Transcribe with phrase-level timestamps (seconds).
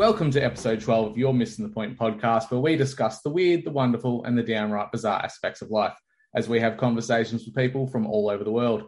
[0.00, 3.66] Welcome to episode 12 of Your Missing the Point podcast, where we discuss the weird,
[3.66, 5.92] the wonderful, and the downright bizarre aspects of life
[6.34, 8.84] as we have conversations with people from all over the world.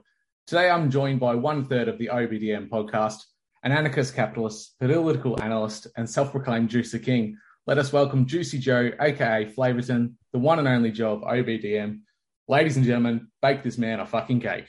[0.46, 3.18] Today, I'm joined by one third of the OBDM podcast,
[3.62, 7.36] an anarchist capitalist, political analyst, and self proclaimed Juicy King.
[7.66, 12.00] Let us welcome Juicy Joe, aka Flaverton, the one and only Joe of OBDM.
[12.48, 14.68] Ladies and gentlemen, bake this man a fucking cake.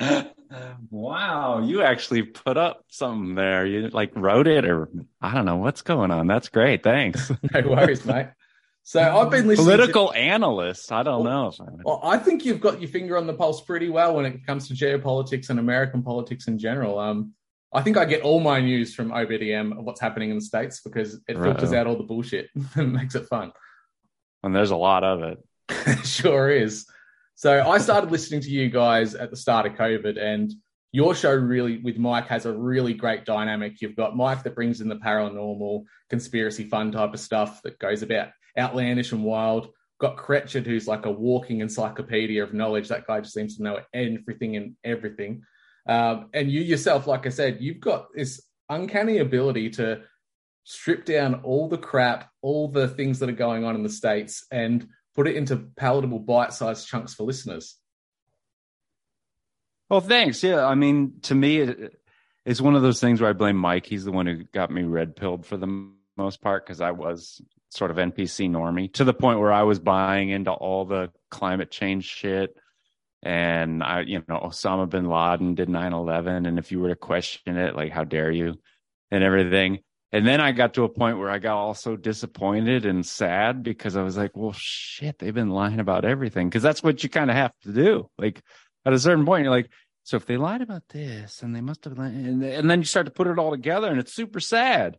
[0.90, 3.66] wow, you actually put up something there.
[3.66, 4.88] You like wrote it, or
[5.20, 6.26] I don't know what's going on.
[6.26, 6.82] That's great.
[6.82, 7.30] Thanks.
[7.54, 8.28] no worries, mate.
[8.82, 9.66] So I've been listening.
[9.66, 10.16] Political to...
[10.16, 10.92] analyst.
[10.92, 11.78] I don't well, know.
[11.84, 14.68] Well, I think you've got your finger on the pulse pretty well when it comes
[14.68, 16.98] to geopolitics and American politics in general.
[16.98, 17.32] Um,
[17.74, 20.80] I think I get all my news from OBDM of what's happening in the states
[20.80, 21.80] because it filters Right.
[21.80, 23.52] out all the bullshit and makes it fun.
[24.42, 26.04] And there's a lot of it.
[26.06, 26.86] sure is.
[27.38, 30.54] So I started listening to you guys at the start of COVID, and
[30.92, 33.82] your show really with Mike has a really great dynamic.
[33.82, 38.00] You've got Mike that brings in the paranormal, conspiracy fun type of stuff that goes
[38.00, 39.68] about outlandish and wild.
[40.00, 42.88] Got Cretchard, who's like a walking encyclopedia of knowledge.
[42.88, 45.42] That guy just seems to know everything and everything.
[45.86, 50.00] Um, and you yourself, like I said, you've got this uncanny ability to
[50.64, 54.46] strip down all the crap, all the things that are going on in the States,
[54.50, 57.76] and put it into palatable bite sized chunks for listeners.
[59.88, 60.42] Well, thanks.
[60.42, 61.98] Yeah, I mean, to me, it,
[62.44, 63.86] it's one of those things where I blame Mike.
[63.86, 67.40] He's the one who got me red pilled for the most part because I was
[67.70, 71.70] sort of NPC normie to the point where I was buying into all the climate
[71.70, 72.54] change shit.
[73.22, 76.46] And I, you know, Osama bin Laden did 9 11.
[76.46, 78.58] And if you were to question it, like, how dare you
[79.10, 79.80] and everything.
[80.16, 83.96] And then I got to a point where I got also disappointed and sad because
[83.96, 86.48] I was like, well, shit, they've been lying about everything.
[86.50, 88.08] Cause that's what you kind of have to do.
[88.16, 88.40] Like,
[88.86, 89.68] at a certain point, you're like,
[90.04, 92.86] so if they lied about this and they must have lied, and, and then you
[92.86, 94.96] start to put it all together and it's super sad.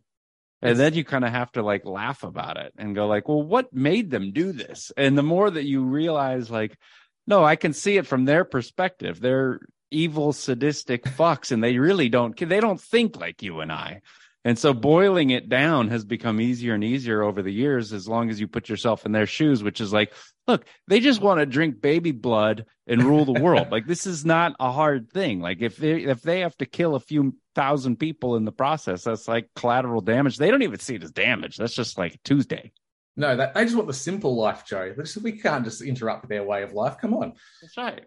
[0.62, 3.42] And then you kind of have to like laugh about it and go like, well,
[3.42, 4.92] what made them do this?
[4.96, 6.78] And the more that you realize like,
[7.26, 9.18] no, I can see it from their perspective.
[9.18, 9.58] They're
[9.90, 14.02] evil, sadistic fucks and they really don't, they don't think like you and I.
[14.44, 18.30] And so boiling it down has become easier and easier over the years as long
[18.30, 20.12] as you put yourself in their shoes, which is like,
[20.46, 23.68] look, they just want to drink baby blood and rule the world.
[23.72, 25.40] like this is not a hard thing.
[25.40, 29.04] Like if they if they have to kill a few thousand people in the process,
[29.04, 30.38] that's like collateral damage.
[30.38, 31.56] They don't even see it as damage.
[31.56, 32.72] That's just like Tuesday.
[33.16, 34.94] No, that, they just want the simple life, Joe.
[35.20, 36.98] We can't just interrupt their way of life.
[36.98, 37.32] Come on.
[37.60, 38.04] That's right.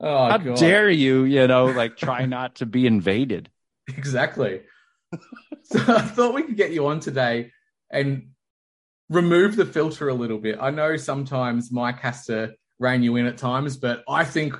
[0.00, 0.56] Oh, How God.
[0.56, 3.50] dare you, you know, like try not to be invaded.
[3.96, 4.62] Exactly.
[5.62, 7.52] so I thought we could get you on today
[7.90, 8.28] and
[9.08, 10.58] remove the filter a little bit.
[10.60, 14.54] I know sometimes Mike has to rein you in at times, but I think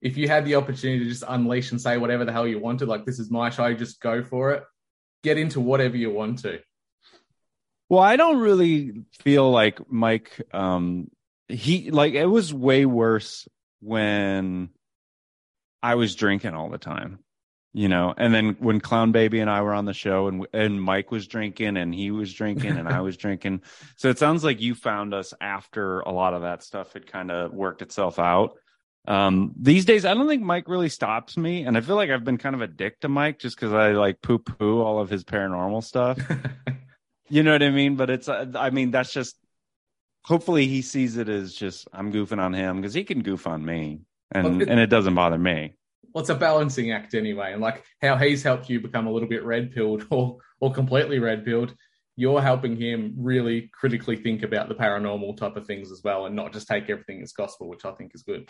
[0.00, 2.88] if you had the opportunity to just unleash and say whatever the hell you wanted,
[2.88, 4.64] like this is my show, just go for it.
[5.22, 6.58] Get into whatever you want to.
[7.88, 11.10] Well, I don't really feel like Mike um
[11.48, 13.46] he like it was way worse
[13.80, 14.70] when
[15.82, 17.18] I was drinking all the time.
[17.74, 20.82] You know, and then when Clown Baby and I were on the show and and
[20.82, 23.62] Mike was drinking and he was drinking and I was drinking.
[23.96, 27.30] So it sounds like you found us after a lot of that stuff had kind
[27.30, 28.56] of worked itself out.
[29.08, 32.24] Um these days I don't think Mike really stops me and I feel like I've
[32.24, 35.08] been kind of a dick to Mike just cuz I like poo poo all of
[35.08, 36.18] his paranormal stuff.
[37.30, 37.96] You know what I mean?
[37.96, 39.36] But it's, I mean, that's just,
[40.22, 43.64] hopefully he sees it as just, I'm goofing on him because he can goof on
[43.64, 45.76] me and, Well, it- and it doesn't bother me.
[46.14, 47.52] It's a balancing act anyway.
[47.52, 51.18] And like how he's helped you become a little bit red pilled or, or completely
[51.18, 51.74] red pilled,
[52.16, 56.36] you're helping him really critically think about the paranormal type of things as well and
[56.36, 58.48] not just take everything as gospel, which I think is good.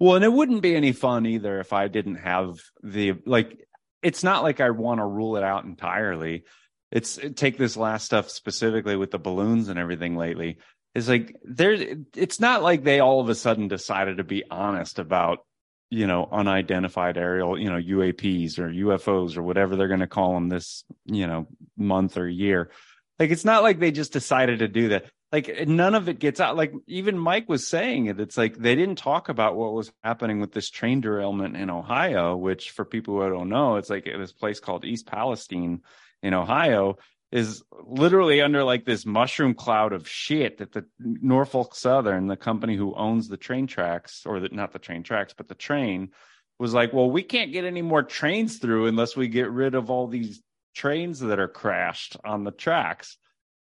[0.00, 3.66] Well, and it wouldn't be any fun either if I didn't have the like.
[4.02, 6.44] It's not like I want to rule it out entirely.
[6.90, 10.56] It's take this last stuff specifically with the balloons and everything lately.
[10.94, 11.76] It's like there.
[12.16, 15.40] It's not like they all of a sudden decided to be honest about
[15.90, 20.34] you know unidentified aerial you know UAPs or UFOs or whatever they're going to call
[20.34, 21.46] them this you know
[21.76, 22.70] month or year.
[23.18, 26.40] Like it's not like they just decided to do that like none of it gets
[26.40, 29.92] out like even mike was saying it it's like they didn't talk about what was
[30.02, 34.04] happening with this train derailment in ohio which for people who don't know it's like
[34.04, 35.82] this place called east palestine
[36.22, 36.96] in ohio
[37.32, 42.76] is literally under like this mushroom cloud of shit that the norfolk southern the company
[42.76, 46.10] who owns the train tracks or the, not the train tracks but the train
[46.58, 49.90] was like well we can't get any more trains through unless we get rid of
[49.90, 50.42] all these
[50.74, 53.16] trains that are crashed on the tracks.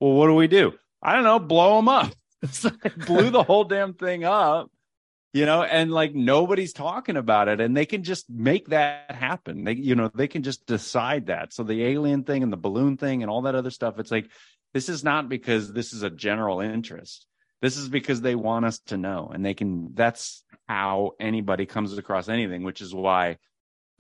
[0.01, 0.73] Well what do we do?
[1.03, 2.13] I don't know, blow them up.
[3.07, 4.71] blew the whole damn thing up,
[5.33, 7.61] you know, and like nobody's talking about it.
[7.61, 9.65] And they can just make that happen.
[9.65, 11.53] They, you know, they can just decide that.
[11.53, 14.29] So the alien thing and the balloon thing and all that other stuff, it's like,
[14.75, 17.27] this is not because this is a general interest.
[17.63, 19.31] This is because they want us to know.
[19.33, 23.37] And they can, that's how anybody comes across anything, which is why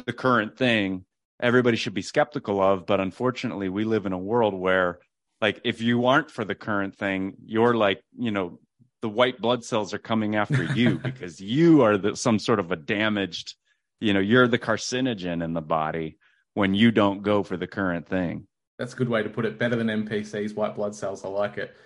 [0.06, 1.04] the current thing
[1.40, 2.86] everybody should be skeptical of.
[2.86, 4.98] But unfortunately, we live in a world where
[5.40, 8.58] like if you aren't for the current thing you're like you know
[9.02, 12.70] the white blood cells are coming after you because you are the, some sort of
[12.72, 13.54] a damaged
[14.00, 16.18] you know you're the carcinogen in the body
[16.54, 18.46] when you don't go for the current thing
[18.78, 21.58] that's a good way to put it better than npcs white blood cells i like
[21.58, 21.76] it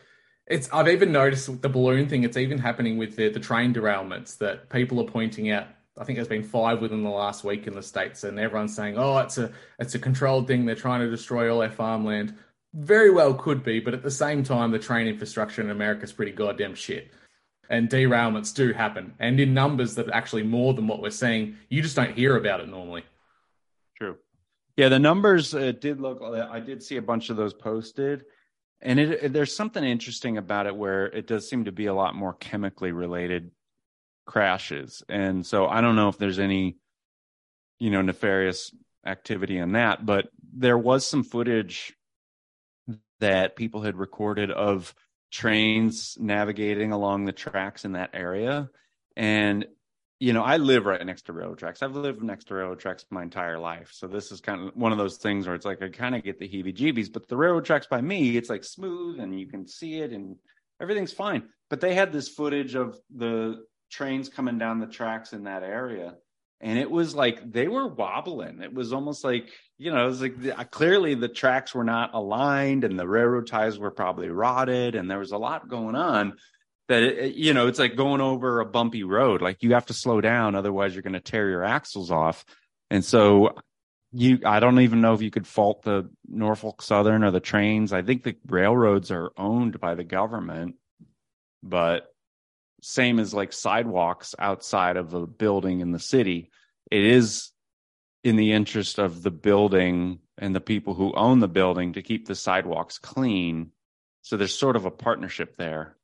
[0.47, 4.39] it's i've even noticed the balloon thing it's even happening with the, the train derailments
[4.39, 7.75] that people are pointing out I think there's been five within the last week in
[7.75, 10.67] the states, and everyone's saying, "Oh, it's a it's a controlled thing.
[10.67, 12.35] They're trying to destroy all their farmland."
[12.75, 16.13] Very well could be, but at the same time, the train infrastructure in America is
[16.13, 17.11] pretty goddamn shit.
[17.71, 21.57] And derailments do happen, and in numbers that are actually more than what we're seeing.
[21.71, 23.05] You just don't hear about it normally.
[23.97, 24.17] True.
[24.77, 26.21] Yeah, the numbers uh, did look.
[26.23, 28.25] I did see a bunch of those posted,
[28.83, 31.95] and it, it, there's something interesting about it where it does seem to be a
[31.95, 33.51] lot more chemically related
[34.27, 36.77] crashes, and so I don't know if there's any,
[37.79, 38.75] you know, nefarious
[39.07, 41.95] activity in that, but there was some footage
[43.21, 44.95] that people had recorded of
[45.31, 48.71] trains navigating along the tracks in that area.
[49.17, 49.67] And,
[50.21, 51.83] you know, I live right next to railroad tracks.
[51.83, 53.91] I've lived next to railroad tracks my entire life.
[53.93, 56.23] So this is kind of one of those things where it's like I kind of
[56.23, 59.47] get the heebie jeebies, but the railroad tracks by me, it's like smooth and you
[59.47, 60.37] can see it and
[60.81, 61.45] everything's fine.
[61.71, 66.15] But they had this footage of the trains coming down the tracks in that area
[66.65, 68.63] and it was like they were wobbling.
[68.63, 72.15] It was almost like you know, it was like the, clearly the tracks were not
[72.15, 76.39] aligned, and the railroad ties were probably rotted, and there was a lot going on.
[76.89, 79.43] That it, you know, it's like going over a bumpy road.
[79.43, 82.47] Like you have to slow down, otherwise you're going to tear your axles off.
[82.91, 83.57] And so
[84.13, 87.93] you, I don't even know if you could fault the Norfolk Southern or the trains.
[87.93, 90.77] I think the railroads are owned by the government,
[91.63, 92.14] but
[92.85, 96.51] same as like sidewalks outside of a building in the city.
[96.91, 97.51] It is
[98.23, 102.27] in the interest of the building and the people who own the building to keep
[102.27, 103.71] the sidewalks clean.
[104.21, 105.97] So there's sort of a partnership there.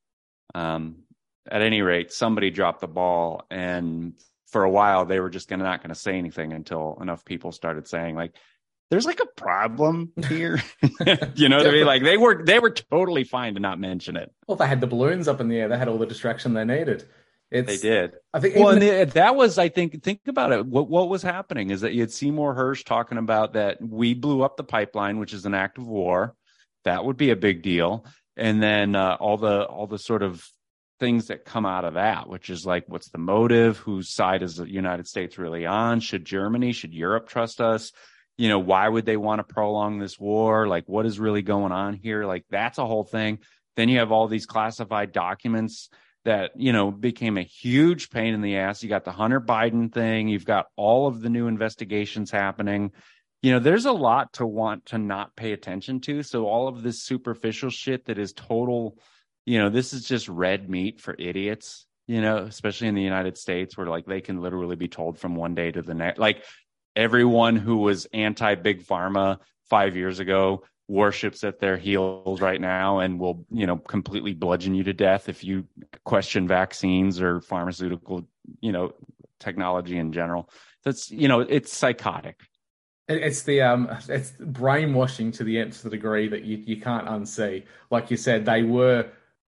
[0.55, 1.03] Um,
[1.51, 4.15] at any rate, somebody dropped the ball, and
[4.47, 7.53] for a while they were just gonna, not going to say anything until enough people
[7.53, 8.33] started saying like,
[8.91, 10.63] "There's like a problem here."
[11.35, 11.87] you know what I mean?
[11.87, 14.33] Like they were they were totally fine to not mention it.
[14.47, 15.69] Well, they had the balloons up in the air.
[15.69, 17.09] They had all the distraction they needed.
[17.51, 18.13] It's, they did.
[18.33, 18.55] I think.
[18.55, 20.67] Well, and the, that was, I think, think about it.
[20.67, 24.43] What what was happening is that you had Seymour Hersh talking about that we blew
[24.43, 26.37] up the pipeline, which is an act of war.
[26.85, 28.07] That would be a big deal.
[28.37, 30.45] And then uh, all the all the sort of
[31.01, 33.79] things that come out of that, which is like, what's the motive?
[33.79, 35.99] Whose side is the United States really on?
[35.99, 37.91] Should Germany, should Europe trust us?
[38.41, 40.67] You know, why would they want to prolong this war?
[40.67, 42.25] Like, what is really going on here?
[42.25, 43.41] Like, that's a whole thing.
[43.77, 45.91] Then you have all these classified documents
[46.25, 48.83] that you know became a huge pain in the ass.
[48.83, 50.29] You got the Hunter Biden thing.
[50.29, 52.93] You've got all of the new investigations happening.
[53.43, 56.23] You know, there's a lot to want to not pay attention to.
[56.23, 58.97] So all of this superficial shit that is total,
[59.45, 61.85] you know, this is just red meat for idiots.
[62.07, 65.37] You know, especially in the United States, where like they can literally be told from
[65.37, 66.19] one day to the next.
[66.19, 66.43] Like
[66.97, 72.99] everyone who was anti big pharma five years ago worships at their heels right now
[72.99, 75.65] and will you know completely bludgeon you to death if you
[76.05, 78.29] question vaccines or pharmaceutical
[78.61, 78.93] you know
[79.39, 80.51] technology in general.
[80.85, 82.41] That's you know it's psychotic.
[83.09, 87.65] It's the um it's brainwashing to the nth degree that you, you can't unsee.
[87.91, 89.11] Like you said they were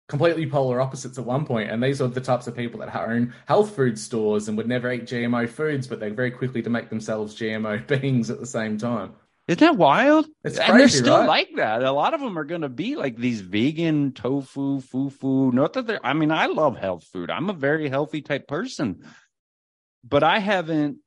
[0.08, 3.34] completely polar opposites at one point, and these are the types of people that own
[3.46, 6.88] health food stores and would never eat GMO foods, but they're very quickly to make
[6.88, 9.14] themselves GMO beings at the same time.
[9.48, 10.26] Isn't that wild?
[10.42, 11.28] It's and they're still right?
[11.28, 11.84] like that.
[11.84, 15.52] A lot of them are going to be like these vegan tofu, fufu.
[15.52, 17.30] Not that they're, I mean, I love health food.
[17.30, 19.04] I'm a very healthy type person,
[20.02, 20.98] but I haven't,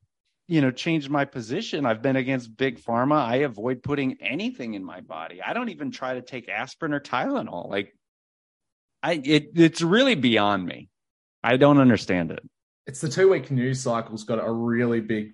[0.47, 1.85] you know, changed my position.
[1.85, 3.17] I've been against big pharma.
[3.17, 5.41] I avoid putting anything in my body.
[5.41, 7.69] I don't even try to take aspirin or Tylenol.
[7.69, 7.93] Like,
[9.01, 10.89] I, it, it's really beyond me.
[11.43, 12.41] I don't understand it.
[12.85, 15.33] It's the two week news cycle's got a really big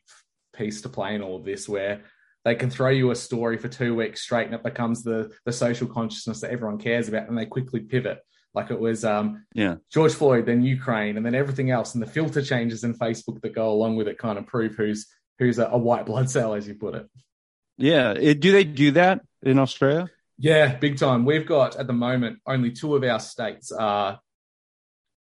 [0.54, 2.04] piece to play in all of this where
[2.44, 5.52] they can throw you a story for two weeks straight and it becomes the the
[5.52, 8.20] social consciousness that everyone cares about and they quickly pivot
[8.54, 9.76] like it was um Yeah.
[9.92, 13.54] George Floyd then Ukraine and then everything else and the filter changes in Facebook that
[13.56, 15.08] go along with it kind of prove who's
[15.40, 17.08] who's a, a white blood cell as you put it
[17.78, 18.14] Yeah.
[18.14, 20.10] It, do they do that in Australia?
[20.38, 24.20] Yeah big time we've got at the moment only two of our states are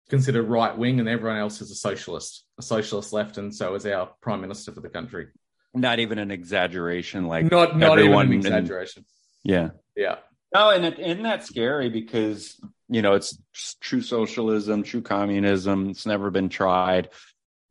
[0.09, 3.85] considered right wing and everyone else is a socialist a socialist left and so is
[3.85, 5.27] our prime minister for the country
[5.73, 7.27] Not even an exaggeration.
[7.27, 9.05] Like, not not even everyone an in- exaggeration
[9.43, 9.69] yeah.
[9.95, 10.17] yeah
[10.53, 11.89] No, and it, isn't that scary?
[11.89, 13.37] Because you know it's
[13.79, 15.89] true socialism, true communism.
[15.91, 17.09] It's never been tried.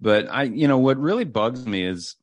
[0.01, 2.15] But I, you know, what really bugs me is,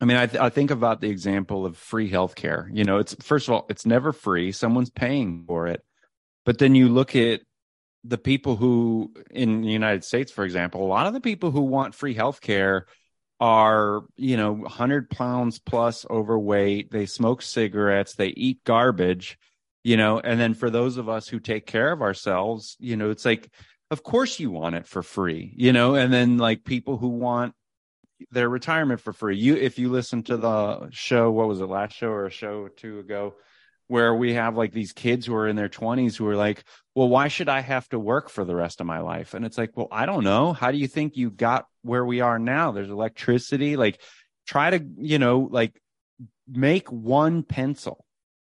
[0.00, 2.68] I mean, I, th- I think about the example of free healthcare.
[2.72, 4.52] You know, it's first of all, it's never free.
[4.52, 5.82] Someone's paying for it.
[6.44, 7.40] But then you look at
[8.04, 11.62] the people who, in the United States, for example, a lot of the people who
[11.62, 12.82] want free healthcare
[13.40, 19.38] are you know 100 pounds plus overweight they smoke cigarettes they eat garbage
[19.84, 23.10] you know and then for those of us who take care of ourselves you know
[23.10, 23.48] it's like
[23.90, 27.54] of course you want it for free you know and then like people who want
[28.30, 29.36] their retirement for free.
[29.36, 32.60] You if you listen to the show what was it last show or a show
[32.60, 33.34] or two ago
[33.86, 36.62] where we have like these kids who are in their 20s who are like
[36.94, 39.34] well why should i have to work for the rest of my life?
[39.34, 40.52] And it's like well i don't know.
[40.52, 42.72] How do you think you got where we are now?
[42.72, 43.76] There's electricity.
[43.76, 44.00] Like
[44.46, 45.80] try to you know like
[46.48, 48.04] make one pencil.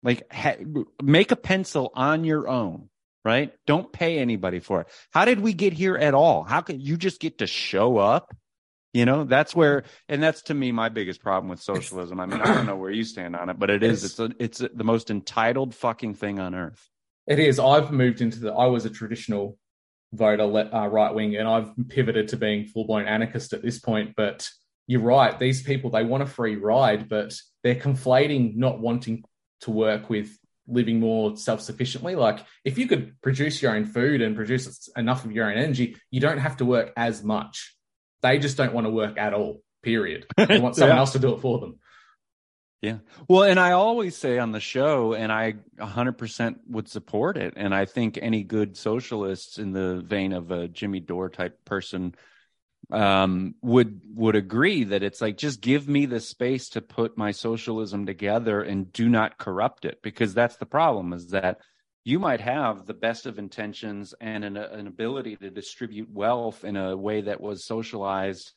[0.02, 0.58] Like ha-
[1.04, 2.90] make a pencil on your own
[3.26, 3.54] right?
[3.68, 4.88] Don't pay anybody for it.
[5.12, 6.44] How did we get here at all?
[6.44, 8.34] How could you just get to show up
[8.94, 12.42] you know that's where and that's to me my biggest problem with socialism i mean
[12.42, 14.70] i don't know where you stand on it but it is it's a, it's a,
[14.74, 16.90] the most entitled fucking thing on earth
[17.30, 17.60] It is.
[17.60, 18.52] I've moved into the.
[18.52, 19.56] I was a traditional
[20.14, 24.16] voter, uh, right wing, and I've pivoted to being full blown anarchist at this point.
[24.18, 24.50] But
[24.88, 25.38] you're right.
[25.38, 29.24] These people they want a free ride, but they're conflating not wanting
[29.62, 30.36] to work with
[30.68, 32.16] living more self sufficiently.
[32.16, 35.98] Like if you could produce your own food and produce enough of your own energy,
[36.10, 37.76] you don't have to work as much.
[38.22, 39.62] They just don't want to work at all.
[39.82, 40.26] Period.
[40.38, 41.00] They want someone Yeah.
[41.00, 41.80] else to do it for them.
[42.82, 43.00] Yeah.
[43.28, 47.56] Well, and I always say on the show, and I 100% would support it.
[47.58, 52.16] And I think any good socialists in the vein of a Jimmy Dore type person
[52.92, 57.32] um, would would agree that it's like just give me the space to put my
[57.32, 61.60] socialism together and do not corrupt it because that's the problem is that
[62.06, 66.78] you might have the best of intentions and an, an ability to distribute wealth in
[66.78, 68.54] a way that was socialized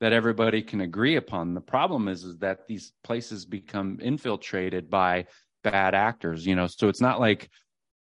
[0.00, 1.54] that everybody can agree upon.
[1.54, 5.26] The problem is, is that these places become infiltrated by
[5.64, 7.50] bad actors, you know, so it's not like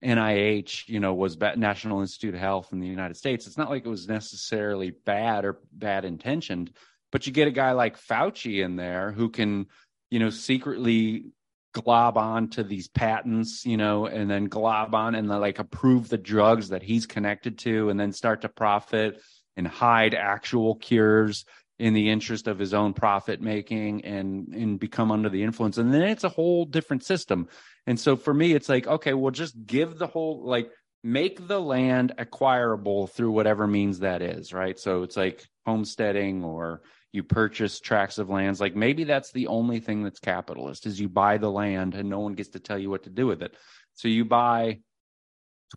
[0.03, 3.47] NIH, you know, was ba- National Institute of Health in the United States.
[3.47, 6.71] It's not like it was necessarily bad or bad intentioned,
[7.11, 9.65] but you get a guy like Fauci in there who can,
[10.11, 11.31] you know, secretly
[11.81, 16.09] glob on to these patents, you know, and then glob on and then, like approve
[16.09, 19.21] the drugs that he's connected to and then start to profit
[19.55, 21.45] and hide actual cures
[21.79, 25.77] in the interest of his own profit making and and become under the influence.
[25.77, 27.47] And then it's a whole different system.
[27.85, 30.71] And so for me it's like okay well just give the whole like
[31.03, 34.79] make the land acquirable through whatever means that is right?
[34.79, 36.81] So it's like homesteading or
[37.17, 38.61] you purchase tracts of lands.
[38.61, 42.19] Like maybe that's the only thing that's capitalist is you buy the land and no
[42.19, 43.55] one gets to tell you what to do with it.
[43.95, 44.79] So you buy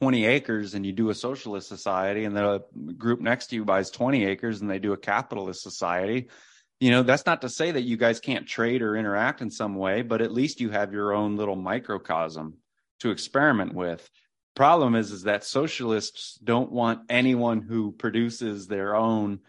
[0.00, 2.62] 20 acres and you do a socialist society and the
[2.96, 6.28] group next to you buys 20 acres and they do a capitalist society.
[6.78, 9.74] You know that's not to say that you guys can't trade or interact in some
[9.74, 12.58] way but at least you have your own little microcosm
[13.00, 14.08] to experiment with.
[14.54, 19.40] Problem is is that socialists don't want anyone who produces their own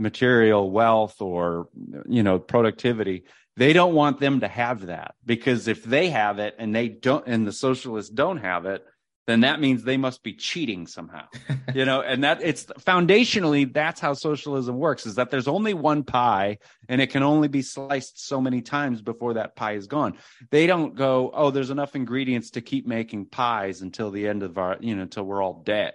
[0.00, 1.68] material wealth or
[2.08, 3.24] you know productivity
[3.56, 7.26] they don't want them to have that because if they have it and they don't
[7.26, 8.84] and the socialists don't have it
[9.26, 11.24] then that means they must be cheating somehow.
[11.74, 16.02] you know, and that it's foundationally that's how socialism works is that there's only one
[16.02, 20.18] pie and it can only be sliced so many times before that pie is gone.
[20.50, 24.58] They don't go, "Oh, there's enough ingredients to keep making pies until the end of
[24.58, 25.94] our, you know, until we're all dead."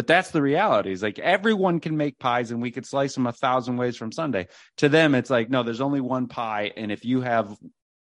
[0.00, 0.92] But that's the reality.
[0.92, 4.12] Is like everyone can make pies and we could slice them a thousand ways from
[4.12, 4.48] Sunday.
[4.78, 6.72] To them, it's like, no, there's only one pie.
[6.74, 7.54] And if you have,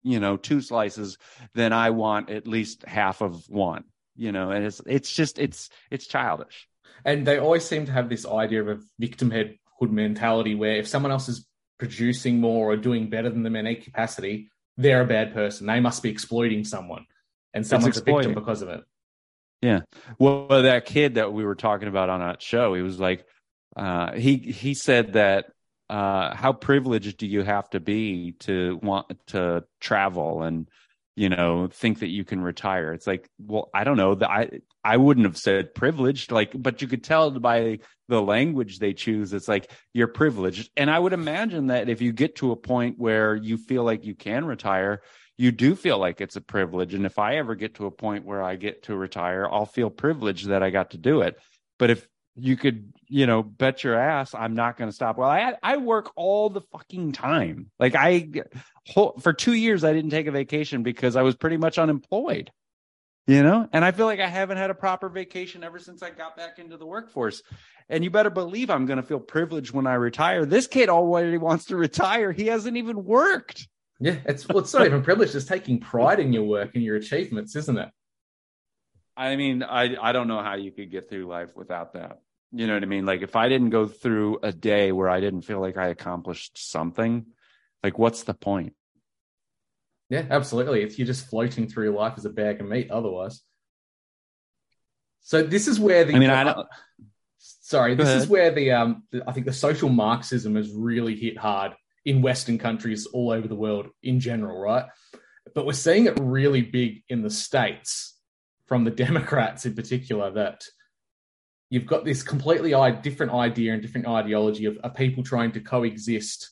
[0.05, 1.19] you know, two slices,
[1.55, 3.83] then I want at least half of one.
[4.15, 6.69] You know, and it's it's just it's it's childish.
[7.05, 11.11] And they always seem to have this idea of a victimhood mentality where if someone
[11.11, 15.35] else is producing more or doing better than them in any capacity, they're a bad
[15.35, 15.67] person.
[15.67, 17.07] They must be exploiting someone.
[17.53, 18.85] And someone's a victim because of it.
[19.61, 19.81] Yeah.
[20.19, 23.25] Well, that kid that we were talking about on that show, he was like,
[23.77, 25.47] uh, he he said that
[25.91, 30.69] uh, how privileged do you have to be to want to travel and
[31.17, 32.93] you know think that you can retire?
[32.93, 34.15] It's like, well, I don't know.
[34.15, 34.51] That I
[34.85, 39.33] I wouldn't have said privileged, like, but you could tell by the language they choose.
[39.33, 42.97] It's like you're privileged, and I would imagine that if you get to a point
[42.99, 45.03] where you feel like you can retire,
[45.39, 46.93] you do feel like it's a privilege.
[46.93, 49.89] And if I ever get to a point where I get to retire, I'll feel
[49.89, 51.39] privileged that I got to do it.
[51.79, 55.17] But if you could, you know, bet your ass I'm not going to stop.
[55.17, 57.71] Well, I I work all the fucking time.
[57.79, 58.29] Like I
[59.21, 62.51] for 2 years I didn't take a vacation because I was pretty much unemployed.
[63.27, 63.69] You know?
[63.73, 66.59] And I feel like I haven't had a proper vacation ever since I got back
[66.59, 67.43] into the workforce.
[67.91, 70.47] And you better believe I'm going to feel privileged when I retire.
[70.47, 72.33] This kid already wants to retire.
[72.33, 73.69] He hasn't even worked.
[74.01, 75.35] Yeah, it's well, it's not even privilege.
[75.35, 77.89] It's taking pride in your work and your achievements, isn't it?
[79.17, 82.21] I mean, I I don't know how you could get through life without that.
[82.53, 83.05] You know what I mean?
[83.05, 86.71] Like if I didn't go through a day where I didn't feel like I accomplished
[86.71, 87.27] something,
[87.83, 88.75] like what's the point?
[90.09, 90.83] Yeah, absolutely.
[90.83, 93.43] If you're just floating through your life as a bag of meat, otherwise.
[95.21, 96.67] So this is where the I mean, I don't.
[97.39, 101.37] Sorry, this is where the um, the, I think the social Marxism has really hit
[101.37, 101.75] hard
[102.05, 104.87] in Western countries all over the world in general, right?
[105.55, 108.19] But we're seeing it really big in the States
[108.67, 110.63] from the Democrats in particular that
[111.71, 116.51] you've got this completely different idea and different ideology of, of people trying to coexist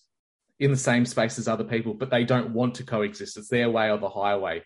[0.59, 3.37] in the same space as other people, but they don't want to coexist.
[3.37, 4.63] It's their way or the highway.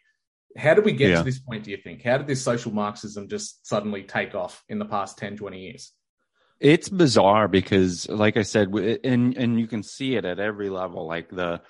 [0.56, 1.18] How did we get yeah.
[1.18, 2.02] to this point, do you think?
[2.02, 5.92] How did this social Marxism just suddenly take off in the past 10, 20 years?
[6.60, 11.06] It's bizarre because, like I said, and and you can see it at every level.
[11.06, 11.62] Like the,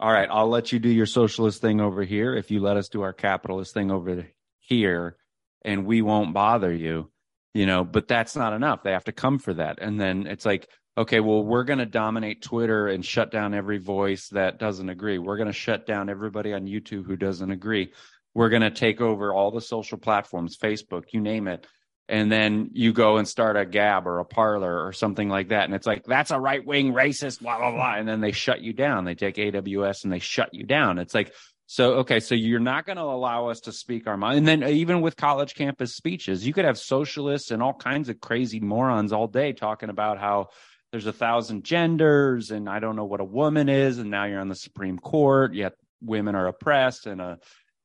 [0.00, 2.88] all right, I'll let you do your socialist thing over here if you let us
[2.88, 4.26] do our capitalist thing over
[4.60, 5.16] here,
[5.62, 7.10] and we won't bother you,
[7.52, 7.84] you know.
[7.84, 8.82] But that's not enough.
[8.82, 11.86] They have to come for that, and then it's like, okay, well, we're going to
[11.86, 15.18] dominate Twitter and shut down every voice that doesn't agree.
[15.18, 17.92] We're going to shut down everybody on YouTube who doesn't agree.
[18.34, 21.66] We're going to take over all the social platforms, Facebook, you name it
[22.08, 25.64] and then you go and start a gab or a Parler or something like that.
[25.64, 27.94] And it's like that's a right wing racist blah blah blah.
[27.94, 29.04] And then they shut you down.
[29.04, 30.98] They take aws and they shut you down.
[30.98, 31.32] It's like
[31.66, 34.38] so okay so you're not going to allow us to speak our mind.
[34.38, 38.20] And then even with college campus speeches you could have socialists and all kinds of
[38.20, 40.48] crazy morons all day talking about how
[40.92, 43.98] there's a thousand genders and i don't know what a woman is.
[43.98, 47.38] And now you're on the supreme court yet women are oppressed and a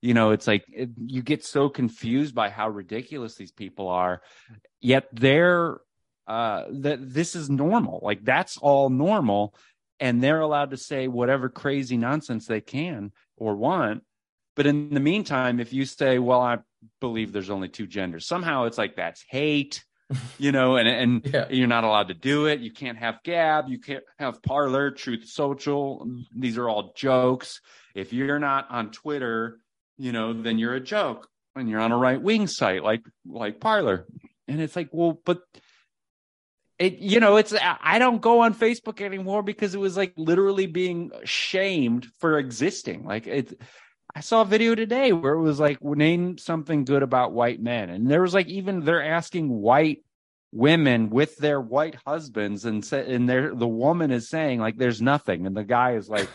[0.04, 4.22] you know it's like it, you get so confused by how ridiculous these people are
[4.82, 5.80] yet they're
[6.28, 8.00] uh that this is normal.
[8.04, 9.56] Like that's all normal
[10.00, 14.04] and they're allowed to say whatever crazy nonsense they can or want.
[14.56, 16.58] But in the meantime if you say well i
[17.00, 19.84] believe there's only two genders somehow it's like that's hate
[20.38, 21.48] you know and and yeah.
[21.50, 22.60] you're not allowed to do it.
[22.60, 23.70] You can't have gab.
[23.70, 26.06] You can't have Parler truth social.
[26.36, 27.62] These are all jokes.
[27.96, 29.60] If you're not on twitter
[29.98, 33.60] you know, then you're a joke and you're on a right wing site like like
[33.60, 34.08] Parler.
[34.48, 35.42] And it's like, well, but
[36.80, 40.66] it you know, it's I don't go on Facebook anymore because it was like literally
[40.66, 43.06] being shamed for existing.
[43.06, 43.60] Like it
[44.16, 47.90] I saw a video today where it was like name something good about white men.
[47.90, 50.04] And there was like even they're asking white
[50.52, 55.02] women with their white husbands and say, and they're the woman is saying like there's
[55.02, 56.30] nothing and the guy is like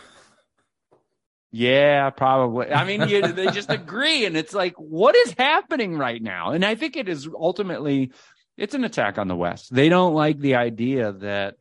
[1.51, 2.71] yeah, probably.
[2.71, 6.51] I mean, you, they just agree, and it's like, what is happening right now?
[6.51, 8.11] And I think it is ultimately,
[8.57, 9.73] it's an attack on the West.
[9.73, 11.55] They don't like the idea that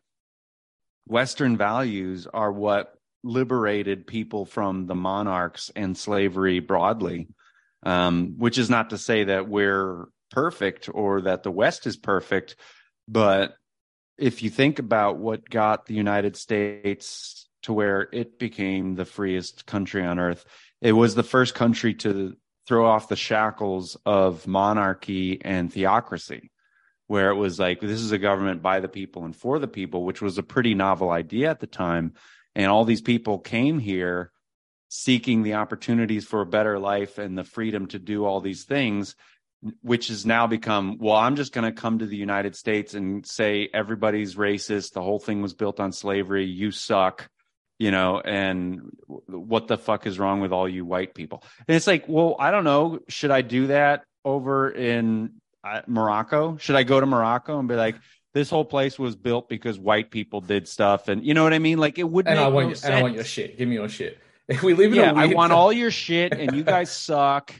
[1.07, 7.29] Western values are what liberated people from the monarchs and slavery broadly.
[7.85, 12.57] Um, which is not to say that we're perfect or that the West is perfect,
[13.07, 13.55] but
[14.19, 19.67] if you think about what got the United States to where it became the freest
[19.67, 20.45] country on earth.
[20.81, 26.51] It was the first country to throw off the shackles of monarchy and theocracy,
[27.07, 30.05] where it was like, this is a government by the people and for the people,
[30.05, 32.13] which was a pretty novel idea at the time.
[32.55, 34.33] And all these people came here
[34.89, 39.15] seeking the opportunities for a better life and the freedom to do all these things
[39.83, 43.27] which has now become well i'm just going to come to the united states and
[43.27, 47.29] say everybody's racist the whole thing was built on slavery you suck
[47.79, 48.91] you know and
[49.27, 51.43] what the fuck is wrong with all you white people?
[51.67, 53.01] And it's like well i don't know.
[53.09, 56.57] Should i do that over in uh, morocco?
[56.57, 57.97] Should i go to morocco and be like
[58.35, 61.09] this whole place was built because white people did stuff?
[61.09, 61.79] And you know what i mean?
[61.79, 63.59] Like it would And I want no your, and I want your shit.
[63.59, 64.19] Give me your shit.
[64.49, 67.55] If we live in yeah a i want all your shit and you guys suck.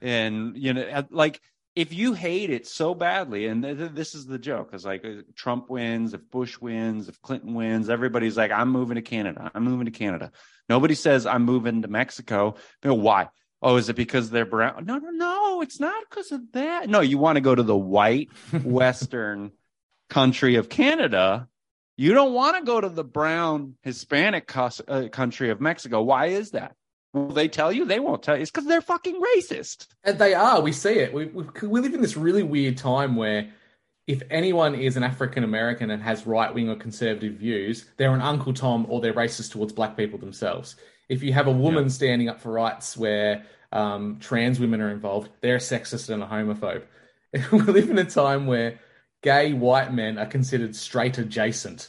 [0.00, 1.40] And you know like
[1.74, 5.04] if you hate it so badly and th- th- this is the joke because like
[5.04, 9.50] uh, trump wins if bush wins if clinton wins everybody's like i'm moving to canada
[9.54, 10.30] i'm moving to canada.
[10.68, 12.54] Nobody says i'm moving to mexico.
[12.82, 13.28] You know, why?
[13.60, 14.84] Oh is it because they're brown?
[14.86, 16.88] No no no it's not because of that.
[16.88, 18.30] No you want to go to the white
[18.64, 19.52] western
[20.08, 21.48] country of canada.
[21.96, 26.02] You don't want to go to the brown hispanic cus- uh, country of mexico.
[26.02, 26.74] Why is that
[27.12, 27.84] Will they tell you?
[27.84, 28.42] They won't tell you.
[28.42, 29.86] It's because they're fucking racist.
[30.04, 30.60] And they are.
[30.60, 31.12] We see it.
[31.12, 33.50] We, we, we live in this really weird time where
[34.06, 38.22] if anyone is an African American and has right wing or conservative views, they're an
[38.22, 40.76] Uncle Tom or they're racist towards black people themselves.
[41.08, 41.90] If you have a woman Yeah.
[41.90, 46.26] standing up for rights where um, trans women are involved, they're a sexist and a
[46.26, 46.82] homophobe.
[47.52, 48.80] we live in a time where
[49.22, 51.88] gay white men are considered straight adjacent.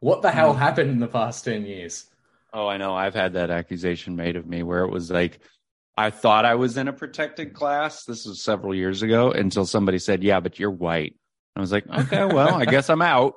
[0.00, 2.06] What the hell happened in the past 10 years?
[2.52, 2.94] Oh, I know.
[2.94, 5.40] I've had that accusation made of me where it was like,
[5.96, 8.04] I thought I was in a protected class.
[8.04, 11.16] This was several years ago until somebody said, Yeah, but you're white.
[11.54, 13.34] I was like, Okay, well, I guess I'm out.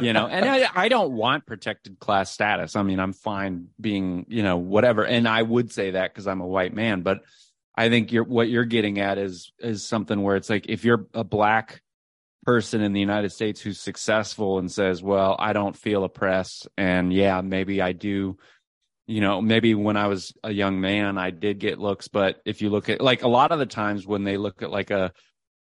[0.00, 2.76] You know, and I, I don't want protected class status.
[2.76, 5.04] I mean, I'm fine being, you know, whatever.
[5.04, 7.20] And I would say that because I'm a white man, but
[7.74, 11.06] I think you're what you're getting at is is something where it's like if you're
[11.12, 11.82] a black
[12.46, 17.12] person in the United States who's successful and says, "Well, I don't feel oppressed," and
[17.12, 18.38] yeah, maybe I do.
[19.08, 22.62] You know, maybe when I was a young man, I did get looks, but if
[22.62, 25.12] you look at like a lot of the times when they look at like a,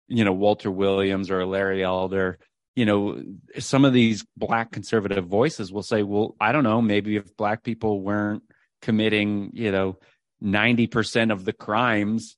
[0.08, 2.40] you know, Walter Williams or Larry Elder,
[2.76, 3.22] you know,
[3.60, 7.63] some of these black conservative voices will say, "Well, I don't know, maybe if black
[7.63, 8.44] people weren't
[8.84, 9.98] committing, you know,
[10.40, 12.38] ninety percent of the crimes."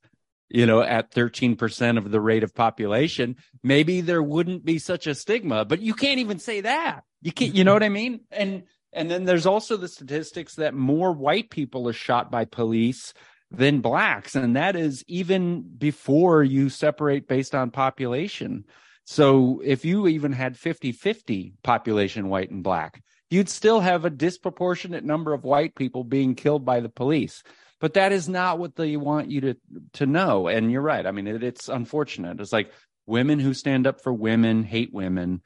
[0.49, 5.15] You know, at 13% of the rate of population, maybe there wouldn't be such a
[5.15, 7.03] stigma, but you can't even say that.
[7.21, 8.21] You can't, you know what I mean?
[8.31, 13.13] And, and then there's also the statistics that more white people are shot by police
[13.51, 14.35] than blacks.
[14.35, 18.65] And that is even before you separate based on population.
[19.05, 24.09] So if you even had 50 50 population white and black, you'd still have a
[24.09, 27.43] disproportionate number of white people being killed by the police
[27.79, 29.55] but that is not what they want you to
[29.93, 30.47] to know.
[30.47, 31.05] And you're right.
[31.05, 32.39] I mean it, it's unfortunate.
[32.39, 32.71] It's like
[33.05, 35.41] women who stand up for women hate women.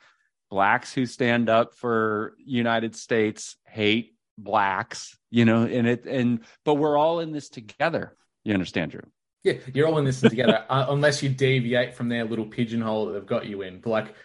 [0.50, 6.76] Blacks who stand up for united states hate blacks you know and it and but
[6.76, 8.16] we're all in this together.
[8.44, 9.02] You understand drew?
[9.44, 13.14] Yeah, you're all in this together, uh, unless you deviate from their little pigeonhole that
[13.14, 13.80] they've got you in.
[13.82, 14.16] But like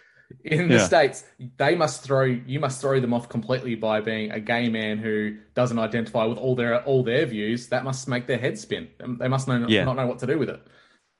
[0.43, 0.85] in the Yeah.
[0.85, 1.23] states,
[1.57, 5.37] they must throw you must throw them off completely by being a gay man who
[5.55, 7.69] doesn't identify with all their all their views.
[7.69, 8.87] That must make their head spin.
[9.19, 9.85] They must know Yeah.
[9.85, 10.61] not know what to do with it.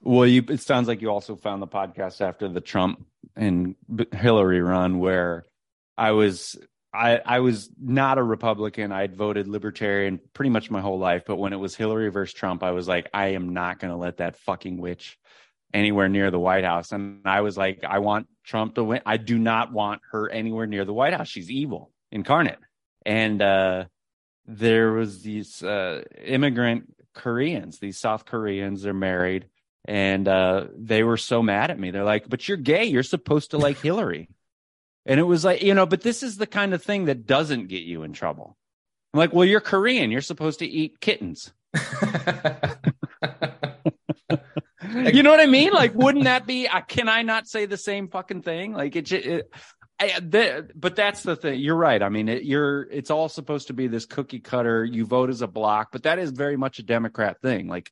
[0.01, 3.75] Well, you, it sounds like you also found the podcast after the Trump and
[4.13, 5.45] Hillary run, where
[5.97, 6.55] I was,
[6.93, 8.93] I, I was not a Republican.
[8.93, 12.63] I'd voted Libertarian pretty much my whole life, but when it was Hillary versus Trump,
[12.63, 15.18] I was like, I am not going to let that fucking witch
[15.73, 16.91] anywhere near the White House.
[16.91, 19.01] And I was like, I want Trump to win.
[19.05, 21.27] I do not want her anywhere near the White House.
[21.27, 22.60] She's evil incarnate.
[23.05, 23.86] And uh,
[24.45, 29.47] there was these uh, immigrant Koreans, these South Koreans, they're married
[29.86, 31.89] and uh, they were so mad at me.
[31.89, 32.86] They're like, "But you're gay.
[32.86, 34.29] You're supposed to like Hillary."
[35.05, 37.67] And it was like, you know, but this is the kind of thing that doesn't
[37.67, 38.55] get you in trouble.
[39.13, 40.12] I'm like, well, you're Korean.
[40.12, 41.51] You're supposed to eat kittens.
[45.13, 45.71] you know what I mean?
[45.71, 46.67] Like, wouldn't that be?
[46.67, 48.73] Uh, can I not say the same fucking thing?
[48.73, 49.12] Like, it.
[49.12, 49.54] it
[50.02, 51.60] I, the, but that's the thing.
[51.60, 52.02] You're right.
[52.02, 52.84] I mean, it, you're.
[52.84, 54.86] It's all supposed to be this cookie cutter.
[54.86, 57.67] You vote as a block, but that is very much a Democrat thing.
[57.67, 57.91] Like,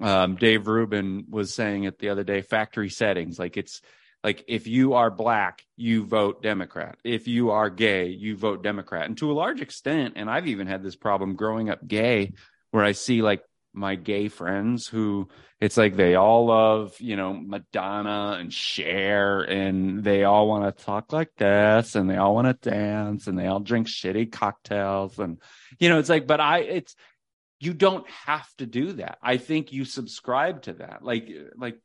[0.00, 2.42] um, Dave Rubin was saying it the other day.
[2.42, 3.38] Factory settings.
[3.38, 3.80] Like, it's
[4.22, 6.98] like if you are black, you vote Democrat.
[7.04, 9.06] If you are gay, you vote Democrat.
[9.06, 12.32] And to a large extent, and I've even had this problem growing up gay,
[12.70, 15.28] where I see like my gay friends who
[15.60, 20.84] it's like they all love, you know, Madonna and Cher, and they all want to
[20.84, 25.18] talk like this, and they all want to dance, and they all drink shitty cocktails,
[25.18, 25.38] and
[25.78, 26.96] you know, it's like, but I, it's
[27.60, 29.18] you don't have to do that.
[29.22, 31.04] I think you subscribe to that.
[31.04, 31.78] Like like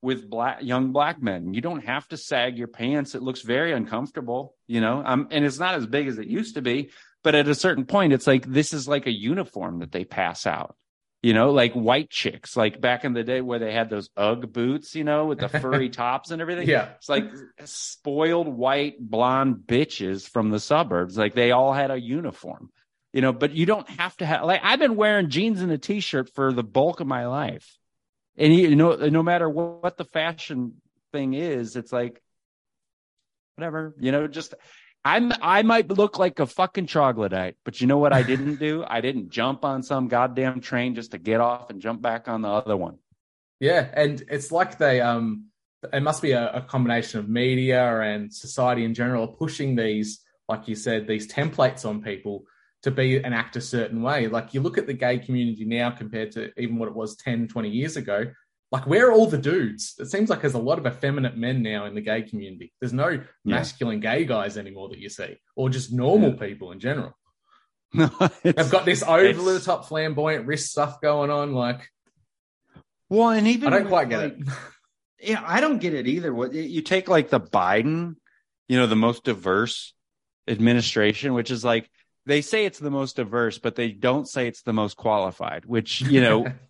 [0.00, 3.14] with black young black men, you don't have to sag your pants.
[3.14, 5.02] It looks very uncomfortable, you know.
[5.04, 6.90] Um, and it's not as big as it used to be.
[7.24, 10.46] But at a certain point, it's like this is like a uniform that they pass
[10.46, 10.76] out.
[11.20, 14.52] You know, like white chicks, like back in the day where they had those UGG
[14.52, 16.68] boots, you know, with the furry tops and everything.
[16.68, 16.90] Yeah.
[16.96, 17.24] It's like
[17.64, 21.18] spoiled white blonde bitches from the suburbs.
[21.18, 22.70] Like they all had a uniform,
[23.12, 25.78] you know, but you don't have to have, like, I've been wearing jeans and a
[25.78, 27.76] t shirt for the bulk of my life.
[28.36, 30.74] And you know, no matter what, what the fashion
[31.12, 32.22] thing is, it's like,
[33.56, 34.54] whatever, you know, just
[35.04, 38.84] I'm I might look like a fucking troglodyte, but you know what I didn't do?
[38.88, 42.42] I didn't jump on some goddamn train just to get off and jump back on
[42.42, 42.98] the other one.
[43.60, 45.46] Yeah, and it's like they um
[45.92, 50.66] it must be a, a combination of media and society in general pushing these, like
[50.66, 52.44] you said, these templates on people
[52.82, 54.28] to be and act a certain way.
[54.28, 57.48] Like you look at the gay community now compared to even what it was 10,
[57.48, 58.26] 20 years ago.
[58.70, 59.94] Like, where are all the dudes?
[59.98, 62.72] It seems like there's a lot of effeminate men now in the gay community.
[62.80, 67.16] There's no masculine gay guys anymore that you see, or just normal people in general.
[67.94, 71.54] They've got this over the top flamboyant wrist stuff going on.
[71.54, 71.88] Like,
[73.08, 74.48] well, and even I don't quite get like, it.
[75.20, 76.32] Yeah, I don't get it either.
[76.32, 78.16] What you take like the Biden,
[78.68, 79.94] you know, the most diverse
[80.46, 81.90] administration, which is like
[82.26, 86.02] they say it's the most diverse, but they don't say it's the most qualified, which,
[86.02, 86.46] you know,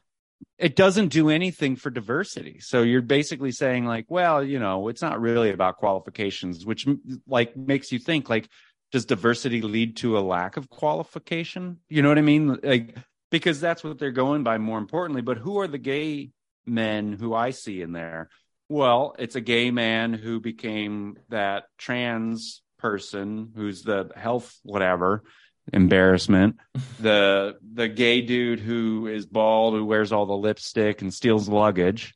[0.59, 2.59] it doesn't do anything for diversity.
[2.61, 6.87] So you're basically saying like, well, you know, it's not really about qualifications, which
[7.27, 8.48] like makes you think like,
[8.90, 11.79] does diversity lead to a lack of qualification?
[11.88, 12.59] You know what I mean?
[12.62, 12.96] Like,
[13.31, 15.22] because that's what they're going by more importantly.
[15.22, 16.31] But who are the gay
[16.66, 18.31] men who I see in there?
[18.68, 25.24] Well, it's a gay man who became that trans person who's the health whatever
[25.73, 26.57] embarrassment.
[27.01, 32.15] The the gay dude who is bald who wears all the lipstick and steals luggage.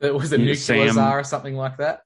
[0.00, 0.54] It was a Yeah, nuclear
[0.86, 2.02] Sam- czar or something like that.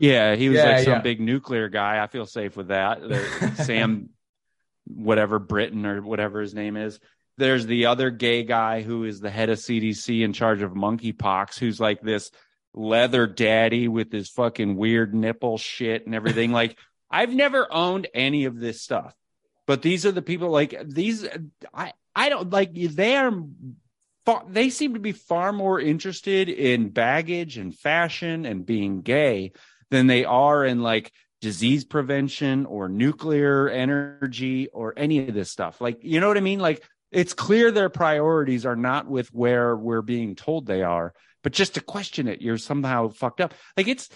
[0.00, 1.00] yeah he was Yeah, like some yeah.
[1.00, 2.02] big nuclear guy.
[2.02, 3.00] I feel safe with that.
[3.00, 4.10] The- sam
[4.86, 7.00] whatever britain or whatever his name is.
[7.38, 11.58] There's the other gay guy who is the head of cdc in charge of monkeypox
[11.58, 12.30] who's like this
[12.72, 16.52] leather daddy with his fucking weird nipple shit and everything.
[16.52, 16.78] Like
[17.10, 19.14] i've never owned any of this stuff
[19.66, 21.26] but these are the people like these
[21.74, 23.32] i i don't like they are
[24.24, 29.52] far, they seem to be far more interested in baggage and fashion and being gay
[29.90, 35.80] than they are in like disease prevention or nuclear energy or any of this stuff.
[35.80, 36.60] Like you know what i mean?
[36.60, 41.14] Like it's clear their priorities are not with where we're being told they are
[41.46, 43.54] but just to question it you're somehow fucked up.
[43.76, 44.08] Like it's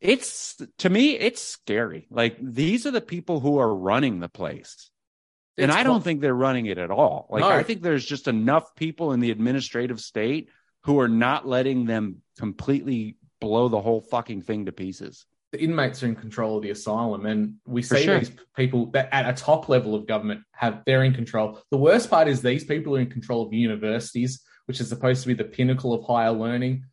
[0.00, 4.90] it's to me it's scary like these are the people who are running the place
[5.56, 7.48] and It's i don't think they're running it at all like No.
[7.48, 10.50] i think there's just enough people in the administrative state
[10.82, 16.02] who are not letting them completely blow the whole fucking thing to pieces the inmates
[16.02, 18.18] are in control of the asylum, and we For see sure.
[18.18, 21.60] these people that at a top level of government have they're in control.
[21.70, 25.28] The worst part is these people are in control of universities, which is supposed to
[25.28, 26.84] be the pinnacle of higher learning.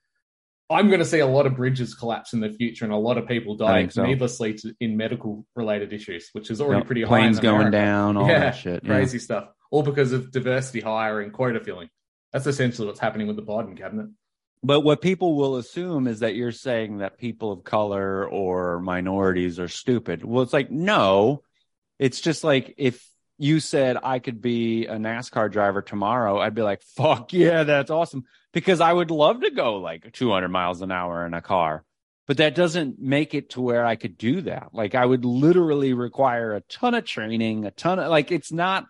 [0.73, 3.17] I'm going to see a lot of bridges collapse in the future, and a lot
[3.17, 4.03] of people dying so.
[4.03, 6.85] needlessly to, in medical related issues, which is already Yep.
[6.87, 7.07] pretty high.
[7.07, 8.89] planes going down all yeah, that shit yeah.
[8.89, 11.89] crazy stuff, all because of diversity hiring, quota filling.
[12.31, 14.07] That's essentially what's happening with the Biden cabinet.
[14.63, 19.59] But what people will assume is that you're saying that people of color or minorities
[19.59, 20.23] are stupid.
[20.23, 21.43] Well, it's like, no,
[21.99, 23.05] it's just like if
[23.37, 27.91] you said I could be a NASCAR driver tomorrow, I'd be like, fuck yeah, that's
[27.91, 28.23] awesome.
[28.53, 31.83] Because I would love to go like 200 miles an hour in a car.
[32.25, 34.69] But that doesn't make it to where I could do that.
[34.71, 38.85] Like I would literally require a ton of training, a ton of like, it's not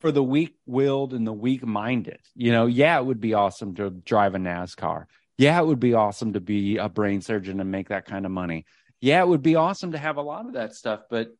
[0.00, 2.20] for the weak willed and the weak minded.
[2.34, 5.06] You know, yeah, it would be awesome to drive a NASCAR.
[5.38, 8.32] Yeah, it would be awesome to be a brain surgeon and make that kind of
[8.32, 8.64] money.
[9.00, 11.00] Yeah, it would be awesome to have a lot of that stuff.
[11.10, 11.30] But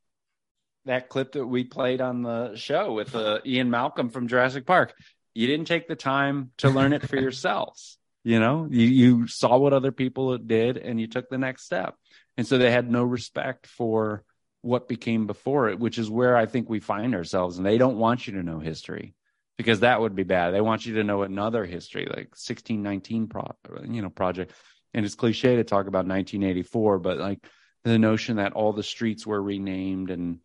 [0.85, 4.95] that clip that we played on the show with uh, Ian Malcolm from Jurassic Park,
[5.37, 7.99] you didn't take the time to learn it for yourselves.
[8.25, 11.95] You know, you, you saw what other people did and you took the next step.
[12.37, 14.25] And so they had no respect for
[14.63, 17.57] what became before it, which is where I think we find ourselves.
[17.57, 19.15] And they don't want you to know history
[19.57, 20.53] because that would be bad.
[20.53, 24.53] They want you to know another history, like 1619 pro, you know, project.
[24.93, 27.47] And it's cliche to talk about 1984, but like
[27.85, 30.41] the notion that all the streets were renamed and,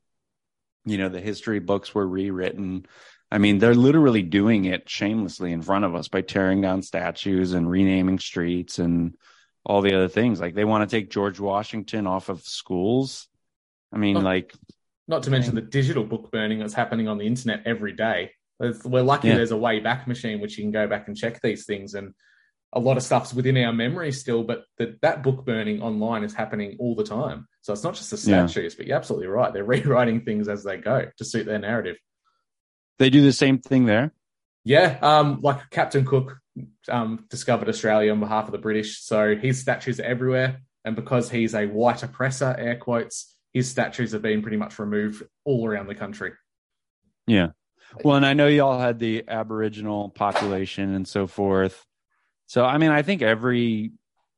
[0.85, 2.85] you know, the history books were rewritten.
[3.31, 7.53] I mean, they're literally doing it shamelessly in front of us by tearing down statues
[7.53, 9.15] and renaming streets and
[9.65, 10.41] all the other things.
[10.41, 13.27] Like they want to take George Washington off of schools.
[13.93, 14.21] I mean, Oh.
[14.21, 14.53] like,
[15.07, 18.31] Not to mention the digital book burning that's happening on the internet every day.
[18.59, 19.35] We're lucky Yeah.
[19.37, 22.13] there's a way back machine which you can go back and check these things, and
[22.73, 24.43] a lot of stuff's within our memory still.
[24.43, 27.47] But that that book burning online is happening all the time.
[27.61, 28.45] So it's not just the Yeah.
[28.45, 29.51] statues, but you're absolutely right.
[29.51, 29.63] They're
[30.09, 31.97] rewriting things as they go to suit their narrative.
[33.01, 34.13] They do the same thing there.
[34.63, 36.37] Yeah, um, like Captain Cook
[36.87, 40.61] um, discovered Australia on behalf of the British, so his statues are everywhere.
[40.85, 45.23] And because he's a white oppressor, air quotes, his statues have been pretty much removed
[45.45, 46.33] all around the country.
[47.25, 47.47] Yeah.
[48.03, 51.83] Well, and I know y'all had the Aboriginal population and so forth.
[52.45, 53.93] So, I mean, I think every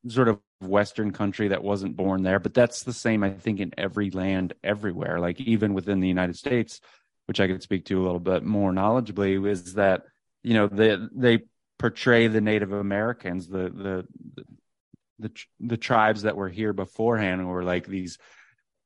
[0.08, 3.74] sort of Western country that wasn't born there, but that's the same, I think, in
[3.78, 5.20] every land everywhere.
[5.20, 6.80] Like even within the United States,
[7.26, 10.04] which I could speak to a little bit more knowledgeably, is that,
[10.44, 11.40] you know, they, they
[11.80, 14.06] portray the Native Americans, the, the,
[14.36, 14.46] the,
[15.20, 18.18] the, the tribes that were here beforehand were like these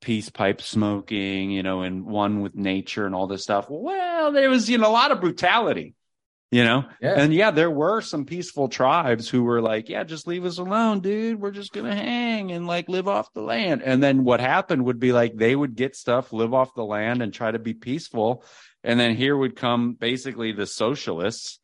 [0.01, 3.65] peace pipe smoking, you know, and one with nature and all this stuff.
[3.69, 5.95] Well, there was, you know, a lot of brutality,
[6.51, 6.85] you know?
[7.01, 7.19] Yeah.
[7.19, 11.01] And yeah, there were some peaceful tribes who were like, yeah, just leave us alone,
[11.01, 11.39] dude.
[11.39, 13.81] We're just to hang and like live off the land.
[13.83, 17.21] And then what happened would be like they would get stuff, live off the land
[17.21, 18.43] and try to be peaceful.
[18.83, 21.59] And then here would come basically the socialists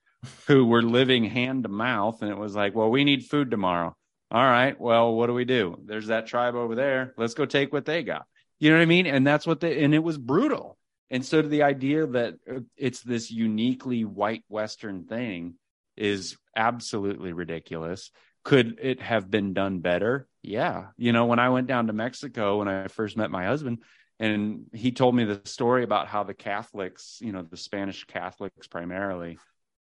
[0.48, 2.22] who were living hand to mouth.
[2.22, 3.96] And it was like, well, we need food tomorrow.
[4.32, 4.80] All right.
[4.80, 5.78] Well, what do we do?
[5.86, 7.14] There's that tribe over there.
[7.18, 8.26] Let's go take what they got.
[8.60, 9.06] You know what I mean?
[9.06, 10.78] And that's what they, and it was brutal.
[11.14, 15.54] And so the idea that uh, it's this uniquely white Western thing
[15.96, 18.10] is absolutely ridiculous.
[18.44, 20.28] Could it have been done better?
[20.42, 20.88] Yeah.
[20.98, 23.84] You know, when I went down to Mexico when I first met my husband,
[24.20, 28.66] and he told me the story about how the Catholics, you know, the Spanish Catholics
[28.66, 29.38] primarily,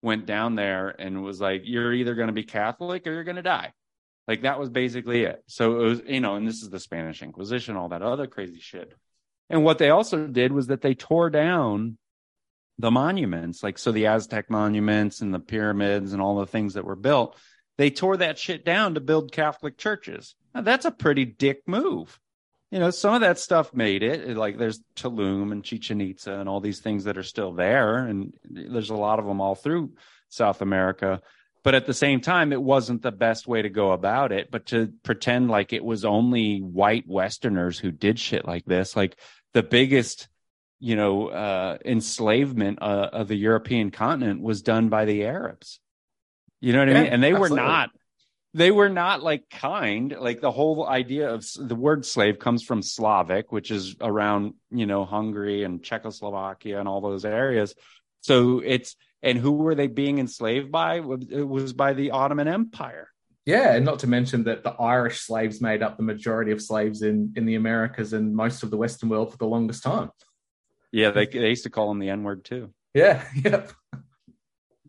[0.02, 3.36] went down there and was like, you're either going to be Catholic or you're going
[3.36, 3.74] to die.
[4.30, 5.44] Like that was basically it.
[5.48, 8.62] So it was, you know, and this is the Spanish Inquisition, all that other crazy
[8.62, 8.94] shit.
[9.50, 11.98] And what they also did was that they tore down
[12.80, 16.86] the monuments, like so the Aztec monuments and the pyramids and all the things that
[16.86, 17.38] were built.
[17.78, 20.36] They tore that shit down to build Catholic churches.
[20.54, 22.20] Now, that's a pretty dick move.
[22.72, 24.36] You know, some of that stuff made it.
[24.36, 28.34] Like there's Tulum and Chichen Itza and all these things that are still there, and
[28.44, 29.94] there's a lot of them all through
[30.30, 31.22] South America
[31.68, 34.68] but at the same time it wasn't the best way to go about it but
[34.68, 39.18] to pretend like it was only white westerners who did shit like this like
[39.54, 40.28] the biggest
[40.80, 45.80] you know uh enslavement uh, of the european continent was done by the arabs
[46.62, 47.60] you know what i mean and they absolutely.
[47.60, 47.90] were not
[48.54, 52.82] they were not like kind like the whole idea of the word slave comes from
[52.82, 57.74] slavic which is around you know hungary and czechoslovakia and all those areas
[58.22, 60.98] so it's and who were they being enslaved by?
[60.98, 63.10] It was by the Ottoman Empire.
[63.48, 67.02] Yeah, and not to mention that the Irish slaves made up the majority of slaves
[67.02, 70.12] in, in the Americas and most of the Western world for the longest time.
[70.92, 72.74] Yeah, they they used to call them the N word too.
[72.94, 73.72] Yeah, yep.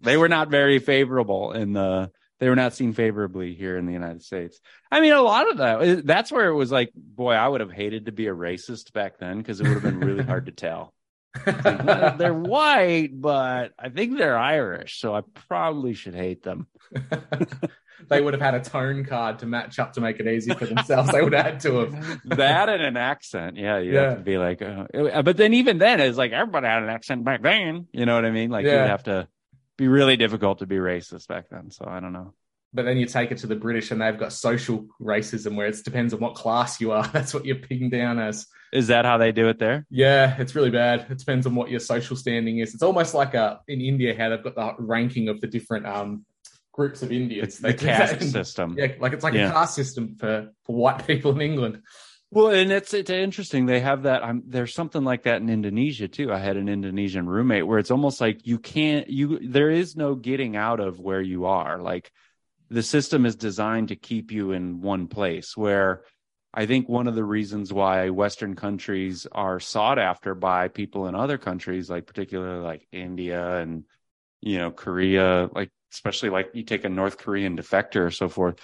[0.01, 2.11] They were not very favorable in the.
[2.41, 4.59] They were not seen favorably here in the United States.
[4.91, 5.83] I mean, a lot of that.
[5.83, 8.93] Eh, that's where it was like, boy, I would have hated to be a racist
[8.93, 10.95] back then because it would have been really hard to tell.
[11.47, 16.67] Like, well, they're white, but I think they're Irish, so I probably should hate them.
[18.09, 20.67] they would have had a tone card to match up to make it easy for
[20.67, 21.11] themselves.
[21.11, 22.21] they would have had to have.
[22.37, 23.57] that and an accent.
[23.57, 24.01] Yeah, you Yeah.
[24.11, 27.25] have to be like, uh, but then even then, it's like everybody had an accent
[27.25, 27.87] back then.
[27.93, 28.51] You know what I mean?
[28.51, 28.83] Like Yeah.
[28.83, 29.29] you'd have to
[29.77, 31.71] be really difficult to be racist back then.
[31.71, 32.35] So I don't know.
[32.75, 35.77] But then you take it to the British and they've got social racism where it
[35.83, 37.07] depends on what class you are.
[37.13, 38.47] That's what you're pinned down as.
[38.75, 39.87] Is that how they do it there?
[39.89, 41.07] Yeah, it's really bad.
[41.09, 42.75] It depends on what your social standing is.
[42.75, 46.27] It's almost like a, in India how they've got the ranking of the different um,
[46.79, 47.49] groups of Indians.
[47.49, 48.75] It's the caste in- system.
[48.79, 49.51] Yeah, like it's like Yeah.
[49.51, 51.83] a caste system for, for white people in England.
[52.31, 53.67] Well, and it's it's interesting.
[53.67, 54.23] They have that.
[54.23, 56.31] Um, there's something like that in Indonesia too.
[56.31, 59.39] I had an Indonesian roommate where it's almost like you can't you.
[59.43, 61.81] There is no getting out of where you are.
[61.81, 62.13] Like
[62.69, 65.57] the system is designed to keep you in one place.
[65.57, 66.03] Where
[66.53, 71.15] I think one of the reasons why Western countries are sought after by people in
[71.15, 73.85] other countries, like particularly like India and
[74.43, 78.61] you know Korea, like especially like you take a North Korean defector or so forth.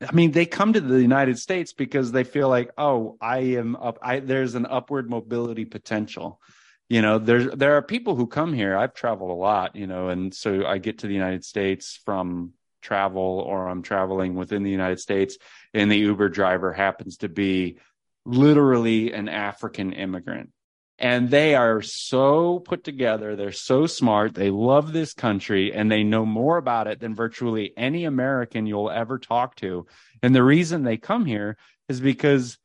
[0.00, 3.76] I mean, they come to the United States because they feel like, oh, I am
[3.76, 3.98] up.
[4.02, 6.40] I there's an upward mobility potential.
[6.88, 8.76] You know, there's there are people who come here.
[8.76, 12.52] I've traveled a lot, you know, and so I get to the United States from
[12.82, 15.38] travel, or I'm traveling within the United States,
[15.72, 17.78] and the Uber driver happens to be
[18.26, 20.50] literally an African immigrant.
[20.98, 23.34] And they are so put together.
[23.34, 24.34] They're so smart.
[24.34, 28.90] They love this country and they know more about it than virtually any American you'll
[28.90, 29.86] ever talk to.
[30.22, 31.56] And the reason they come here
[31.88, 32.58] is because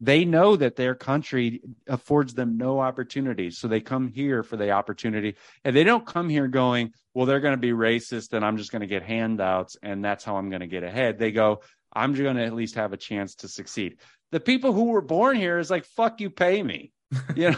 [0.00, 3.58] they know that their country affords them no opportunities.
[3.58, 5.36] So they come here for the opportunity.
[5.64, 8.72] And they don't come here going, well, they're going to be racist and I'm just
[8.72, 11.18] going to get handouts and that's how I'm going to get ahead.
[11.18, 11.62] They go,
[11.92, 13.98] I'm going to at least have a chance to succeed.
[14.32, 16.92] The people who were born here is like, fuck you, pay me.
[17.36, 17.56] You know,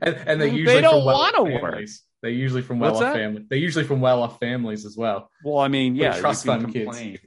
[0.00, 1.84] and, and they're They don't wanna work.
[2.22, 3.46] They're usually from well-off families.
[3.48, 5.30] They're usually from well-off families as well.
[5.44, 6.84] well, I mean, yeah, trust fund kids.
[6.84, 7.18] complain.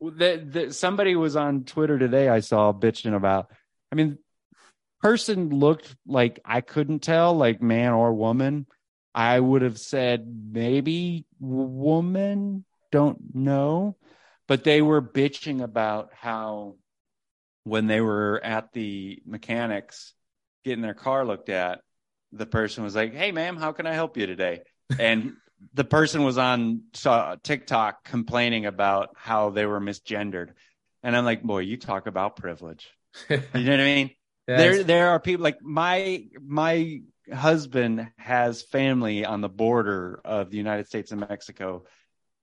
[0.00, 2.28] Well, The, the, somebody was on Twitter today.
[2.28, 3.50] I saw bitching about.
[3.90, 4.18] I mean,
[5.00, 8.66] person looked like I couldn't tell, like man or woman.
[9.14, 12.64] I would have said maybe woman.
[12.90, 13.96] Don't know,
[14.48, 16.76] but they were bitching about how
[17.64, 20.12] when they were at the mechanics
[20.64, 21.80] getting their car looked at,
[22.32, 24.62] the person was like, "Hey, ma'am, how can I help you today?"
[24.98, 25.34] And
[25.74, 30.50] the person was on uh, TikTok complaining about how they were misgendered,
[31.02, 32.90] and I'm like, "Boy, you talk about privilege."
[33.30, 34.10] You know what I mean?
[34.48, 37.02] Yeah, there, there are people like my my
[37.32, 41.84] husband has family on the border of the United States and Mexico.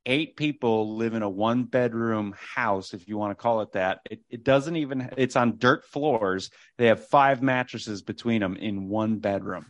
[0.05, 3.99] Eight people live in a one bedroom house, if you want to call it that.
[4.09, 6.49] It, it doesn't even, it's on dirt floors.
[6.77, 9.67] They have five mattresses between them in one bedroom.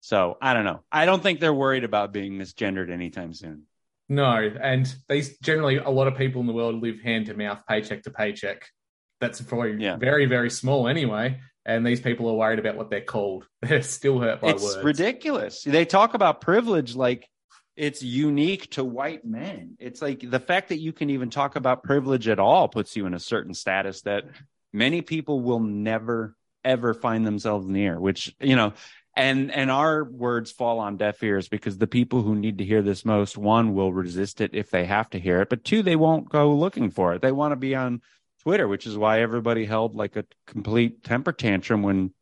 [0.00, 0.80] So I don't know.
[0.92, 3.62] I don't think they're worried about being misgendered anytime soon.
[4.08, 7.62] No, and these generally a lot of people in the world live hand to mouth,
[7.68, 8.66] paycheck to paycheck.
[9.20, 9.96] That's probably Yeah.
[9.96, 11.40] very, very small anyway.
[11.66, 13.46] And these people are worried about what they're called.
[13.62, 14.64] They're still hurt by words.
[14.64, 14.84] it's words.
[14.84, 15.62] ridiculous.
[15.64, 17.28] They talk about privilege like
[17.78, 19.76] it's unique to white men.
[19.78, 23.06] It's like the fact that you can even talk about privilege at all puts you
[23.06, 24.24] in a certain status that
[24.72, 28.72] many people will never ever find themselves near, which, you know,
[29.14, 32.82] and and our words fall on deaf ears because the people who need to hear
[32.82, 35.96] this most one will resist it if they have to hear it, but two they
[35.96, 37.22] won't go looking for it.
[37.22, 38.02] They want to be on
[38.42, 42.12] Twitter, which is why everybody held like a complete temper tantrum when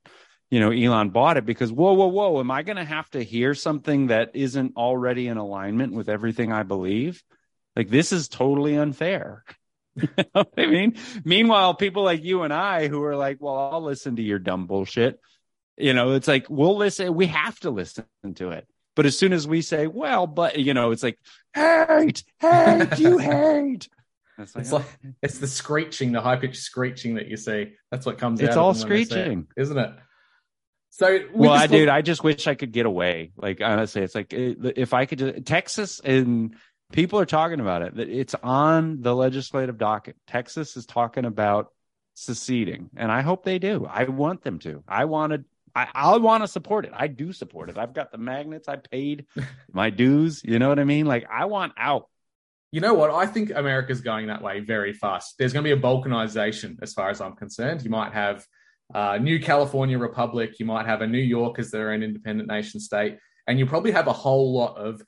[0.50, 3.22] you know Elon bought it because whoa whoa whoa am I going to have to
[3.22, 7.22] hear something that isn't already in alignment with everything I believe
[7.74, 9.44] like this is totally unfair
[9.96, 13.82] you know I mean meanwhile people like you and I who are like well I'll
[13.82, 15.20] listen to your dumb bullshit
[15.76, 18.04] you know it's like we'll listen we have to listen
[18.36, 21.18] to it but as soon as we say well but you know it's like
[21.54, 23.88] hate hate you hate
[24.38, 25.10] it's like, It's like oh.
[25.22, 27.72] it's the screeching, the high pitched screeching that you see.
[27.90, 28.58] That's what comes It's out.
[28.58, 29.46] of all them when they say it, screeching.
[29.56, 29.90] isn't it?
[30.98, 33.32] So, with well, I book- dude, I just wish I could get away.
[33.36, 36.56] Like honestly, it's like if I could just Texas and
[36.90, 37.96] people are talking about it.
[37.96, 40.16] that It's on the legislative docket.
[40.26, 41.70] Texas is talking about
[42.14, 43.86] seceding, and I hope they do.
[43.88, 44.82] I want them to.
[44.88, 45.44] I wanted.
[45.74, 46.92] I, I want to support it.
[46.94, 47.76] I do support it.
[47.76, 48.66] I've got the magnets.
[48.66, 49.26] I paid
[49.70, 50.40] my dues.
[50.44, 51.04] You know what I mean?
[51.04, 52.08] Like I want out.
[52.72, 53.10] You know what?
[53.10, 55.34] I think America's going that way very fast.
[55.38, 57.82] There's going to be a balkanization, as far as I'm concerned.
[57.82, 58.46] You might have
[58.94, 60.58] uh, New California Republic.
[60.58, 63.92] You might have a New York as their own independent nation state, and you probably
[63.92, 65.02] have a whole lot of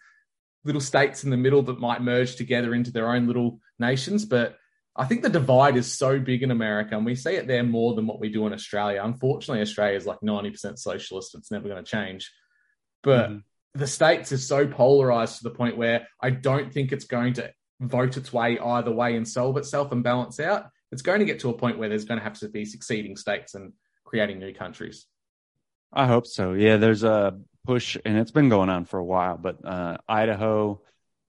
[0.65, 4.25] little states in the middle that might merge together into their own little nations.
[4.25, 4.57] But
[4.97, 7.95] I think the divide is so big in America, and we see it there more
[7.95, 9.03] than what we do in Australia.
[9.05, 11.37] Unfortunately, Australia is like 90% socialist.
[11.37, 12.33] It's never going to change.
[13.05, 13.43] But Mhm.
[13.75, 17.53] the states is so polarized to the point where I don't think it's going to
[17.81, 20.67] vote its way either way and solve itself and balance out.
[20.93, 23.17] It's going to get to a point where there's going to have to be succeeding
[23.17, 23.73] states and
[24.05, 25.07] creating new countries.
[25.93, 26.53] I hope so.
[26.53, 30.81] Yeah, there's a push, and it's been going on for a while, but uh, Idaho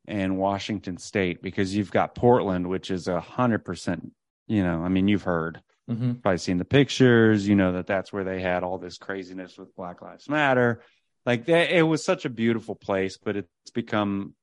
[0.08, 4.12] and Washington State, because you've got Portland, which is a hundred percent.
[4.48, 6.14] You know, I mean, you've heard, Mm-hmm.
[6.22, 7.48] probably seen the pictures.
[7.48, 10.84] You know that that's where they had all this craziness with Black Lives Matter.
[11.26, 14.36] Like that, it was such a beautiful place, but it's become,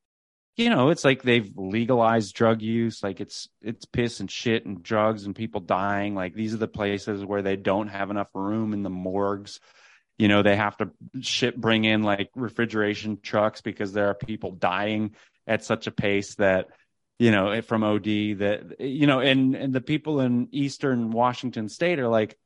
[0.57, 3.03] you know, it's like they've legalized drug use.
[3.03, 6.15] Like it's it's piss and shit and drugs and people dying.
[6.15, 9.61] Like these are the places where they don't have enough room in the morgues
[10.19, 10.91] you know they have to
[11.21, 15.15] ship bring in like refrigeration trucks because there are people dying
[15.47, 16.69] at such a pace that
[17.19, 21.69] you know eh, from od that you know and and the people in eastern washington
[21.69, 22.39] state are like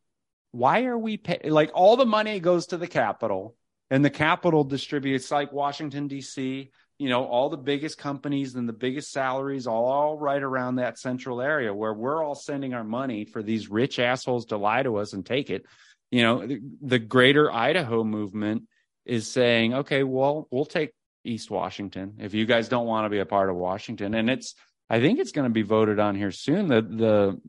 [0.52, 3.56] why are we pay like all the money goes to the capital
[3.90, 6.70] and the capital distributes like washington dc
[7.00, 11.40] you know all the biggest companies and the biggest salaries all, right around that central
[11.40, 15.14] area where we're all sending our money for these rich assholes to lie to us
[15.14, 15.64] and take it.
[16.10, 18.64] You know the, the greater idaho movement
[19.06, 20.92] is saying okay well we'll take
[21.24, 24.14] east washington if you guys don't want to be a part of washington.
[24.14, 24.54] And it's
[24.90, 26.68] i think it's going to be voted on here soon.
[26.68, 27.40] The the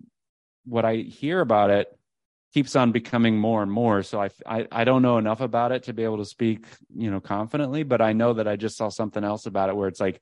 [0.63, 1.87] what i hear about it
[2.53, 5.83] keeps on becoming more and more so I, I i don't know enough about it
[5.83, 8.89] to be able to speak you know confidently but i know that i just saw
[8.89, 10.21] something else about it where it's like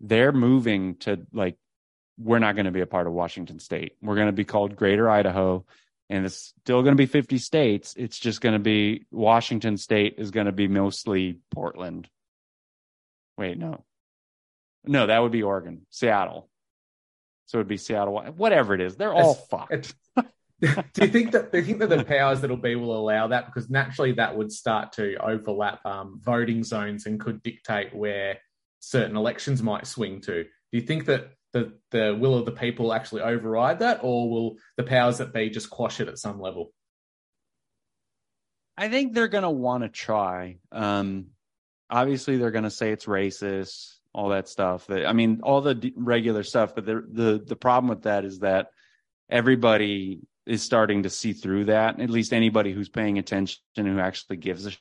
[0.00, 1.56] they're moving to like
[2.18, 4.74] we're not going to be a part of washington state we're going to be called
[4.76, 5.64] greater idaho
[6.12, 7.94] and it's still going to be 50 states.
[7.96, 12.08] It's just going to be Washington state is going to be mostly Portland.
[13.38, 13.84] Wait, no.
[14.84, 16.48] No, that would be Oregon, Seattle.
[17.46, 18.96] So it would be Seattle, whatever it is.
[18.96, 19.72] They're all It's- fucked.
[19.72, 19.94] it's-
[20.92, 23.46] do you think that do you think that the powers that'll be will allow that?
[23.46, 28.38] Because naturally that would start to overlap um, voting zones and could dictate where
[28.80, 30.44] certain elections might swing to.
[30.44, 34.56] Do you think that the the will of the people actually override that, or will
[34.76, 36.72] the powers that be just quash it at some level?
[38.76, 40.58] I think they're going to want to try.
[40.72, 41.28] Um,
[41.88, 44.90] obviously, they're going to say it's racist, all that stuff.
[44.90, 46.74] I mean, all the regular stuff.
[46.74, 48.68] But the the the problem with that is that
[49.30, 52.00] everybody is starting to see through that.
[52.00, 54.72] At least anybody who's paying attention who actually gives a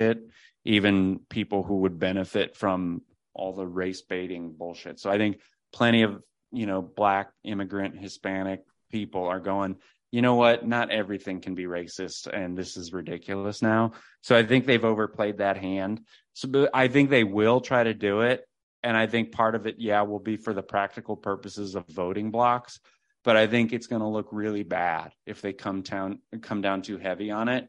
[0.00, 0.28] shit,
[0.64, 3.02] even people who would benefit from
[3.34, 5.00] all the race baiting bullshit.
[5.00, 5.40] So I think
[5.72, 9.76] plenty of you know black immigrant Hispanic people are going
[10.12, 10.66] you know what?
[10.66, 13.92] Not everything can be racist, and this is ridiculous now.
[14.22, 16.00] So I think they've overplayed that hand.
[16.32, 18.44] So I think they will try to do it,
[18.82, 22.30] and I think part of it, yeah, will be for the practical purposes of voting
[22.32, 22.80] blocks.
[23.22, 26.82] But I think it's going to look really bad if they come down come down
[26.82, 27.68] too heavy on it,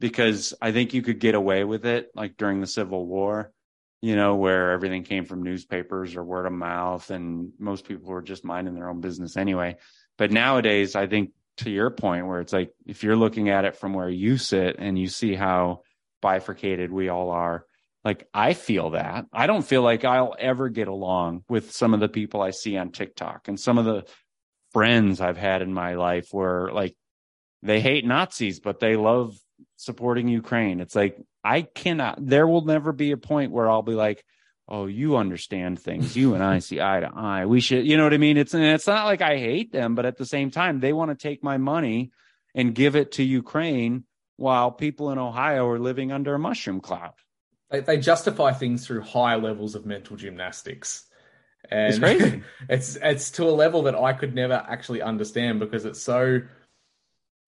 [0.00, 3.52] because I think you could get away with it, like during the Civil War,
[4.02, 8.22] you know, where everything came from newspapers or word of mouth, and most people were
[8.22, 9.76] just minding their own business anyway.
[10.18, 13.76] But nowadays, I think to your point, where it's like if you're looking at it
[13.76, 15.82] from where you sit and you see how
[16.22, 17.64] bifurcated we all are,
[18.04, 19.26] like I feel that.
[19.32, 22.76] I don't feel like I'll ever get along with some of the people I see
[22.76, 24.04] on TikTok and some of the
[24.76, 26.94] friends I've had in my life where like
[27.62, 29.34] they hate Nazis, but they love
[29.76, 30.80] supporting Ukraine.
[30.80, 34.22] It's like I cannot, there will never be a point where I'll be like,
[34.68, 36.14] oh, you understand things.
[36.14, 37.46] You and I see eye to eye.
[37.46, 38.36] We should, you know what I mean?
[38.36, 41.10] It's and it's not like I hate them, but at the same time, they want
[41.10, 42.10] to take my money
[42.54, 44.04] and give it to Ukraine
[44.36, 47.14] while people in Ohio are living under a mushroom cloud.
[47.70, 51.05] They, they justify things through high levels of mental gymnastics.
[51.70, 52.42] And It's crazy.
[52.68, 56.40] it's it's to a level that I could never actually understand because it's so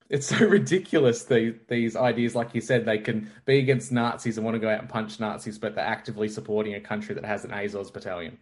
[0.08, 4.44] it's so ridiculous the, these ideas like you said they can be against Nazis and
[4.44, 7.44] want to go out and punch Nazis but they're actively supporting a country that has
[7.44, 8.38] an Azov battalion.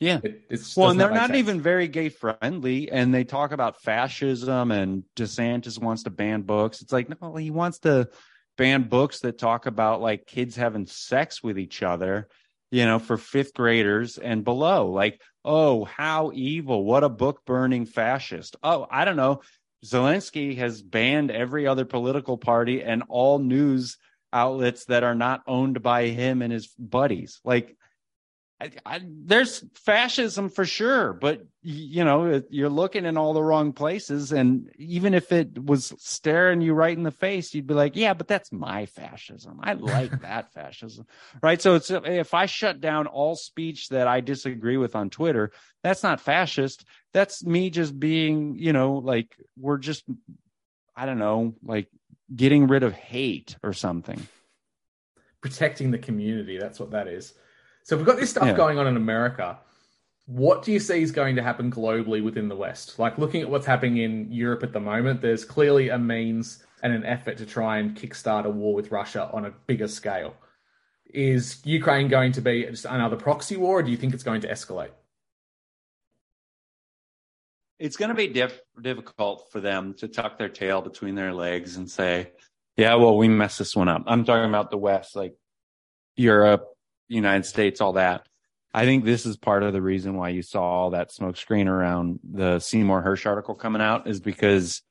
[0.00, 0.20] Yeah.
[0.22, 1.38] It, it's Well, and they're not sense.
[1.38, 6.82] even very gay friendly, and they talk about fascism and DeSantis wants to ban books.
[6.82, 8.08] It's like, no, he wants to
[8.56, 12.28] ban books that talk about like kids having sex with each other,
[12.76, 14.90] you know, for fifth graders and below.
[14.90, 16.84] Like, oh, how evil.
[16.84, 18.54] What a book burning fascist.
[18.62, 19.40] Oh, I don't know.
[19.82, 23.96] Zelensky has banned every other political party and all news
[24.30, 27.40] outlets that are not owned by him and his buddies.
[27.44, 27.74] Like,
[28.58, 33.74] I, I, there's fascism for sure, but you know you're looking in all the wrong
[33.74, 37.96] places, and even if it was staring you right in the face, you'd be like,
[37.96, 39.60] "Yeah, but that's my fascism.
[39.62, 41.06] I like that fascism,
[41.42, 45.52] right?" So it's if I shut down all speech that I disagree with on Twitter,
[45.82, 46.86] that's not fascist.
[47.12, 50.04] That's me just being, you know, like we're just,
[50.96, 51.88] I don't know, like
[52.34, 54.26] getting rid of hate or something.
[55.42, 56.58] protecting the community.
[56.58, 57.34] That's what that is.
[57.86, 58.54] So we've got this stuff Yeah.
[58.54, 59.60] going on in America.
[60.26, 62.98] What do you see is going to happen globally within the West?
[62.98, 66.92] Like looking at what's happening in Europe at the moment, there's clearly a means and
[66.92, 70.34] an effort to try and kickstart a war with Russia on a bigger scale.
[71.14, 74.40] Is Ukraine going to be just another proxy war, or do you think it's going
[74.40, 74.90] to escalate?
[77.78, 81.76] it's going to be diff- difficult for them to tuck their tail between their legs
[81.76, 82.32] and say,
[82.78, 84.02] yeah, well, we messed this one up.
[84.06, 85.34] I'm talking about the West, like
[86.16, 86.66] Europe,
[87.08, 88.26] United States, all that.
[88.74, 91.66] I think this is part of the reason why you saw all that smoke screen
[91.66, 94.82] around the Seymour Hersh article coming out is because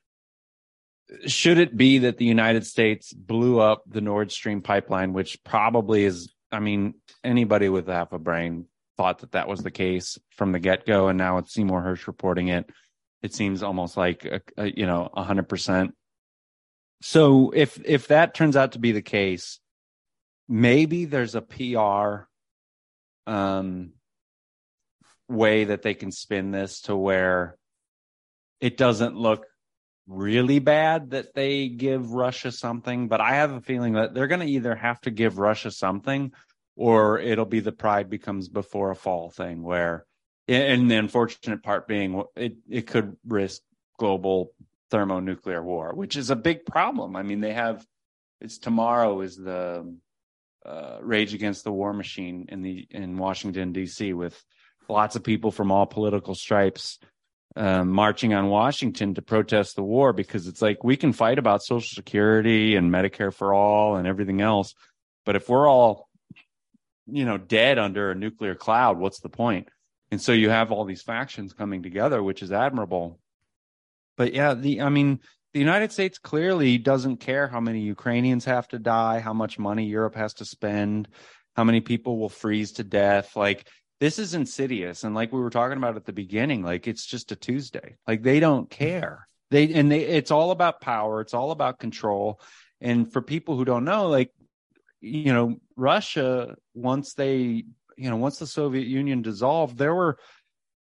[1.28, 6.03] should it be that the United States blew up the Nord Stream pipeline, which probably
[6.03, 8.66] is, I mean, anybody with half a brain
[8.97, 12.07] thought that that was the case from the get go, and now with Seymour Hersh
[12.07, 12.70] reporting it.
[13.22, 15.95] It seems almost like a, a, you know a hundred percent.
[17.01, 19.59] So if if that turns out to be the case,
[20.48, 22.28] maybe there's a PR
[23.30, 23.93] um,
[25.28, 27.58] way that they can spin this to where
[28.60, 29.46] it doesn't look
[30.08, 34.41] really bad that they give Russia something, but I have a feeling that they're going
[34.41, 36.32] to either have to give Russia something
[36.76, 40.06] or it'll be the pride becomes before a fall thing where
[40.48, 43.62] and the unfortunate part being it it could risk
[43.98, 44.52] global
[44.91, 47.16] thermonuclear war which is a big problem.
[47.16, 47.86] I mean they have
[48.41, 49.96] it's tomorrow is the
[50.66, 54.43] uh, rage against the war machine in the in washington d.c with
[54.89, 56.99] lots of people from all political stripes
[57.55, 61.63] um, marching on Washington to protest the war because it's like we can fight about
[61.63, 64.74] Social Security and Medicare for all and everything else,
[65.26, 66.09] but if we're all,
[67.07, 69.70] you know, dead under a nuclear cloud, what's the point?
[70.11, 73.20] And so you have all these factions coming together, which is admirable.
[74.18, 75.20] But yeah, the I mean,
[75.56, 79.86] the United States clearly doesn't care how many Ukrainians have to die, how much money
[79.86, 81.08] Europe has to spend,
[81.56, 83.38] how many people will freeze to death.
[83.38, 83.70] Like
[84.01, 85.06] this is insidious.
[85.06, 87.95] And like we were talking about at the beginning like it's just a tuesday.
[88.06, 89.30] Like they don't care.
[89.49, 91.22] They and they it's all about power.
[91.22, 92.41] It's all about control.
[92.82, 94.32] And for people who don't know like
[94.99, 97.64] you know russia once they
[97.95, 100.18] you know once the soviet union dissolved there were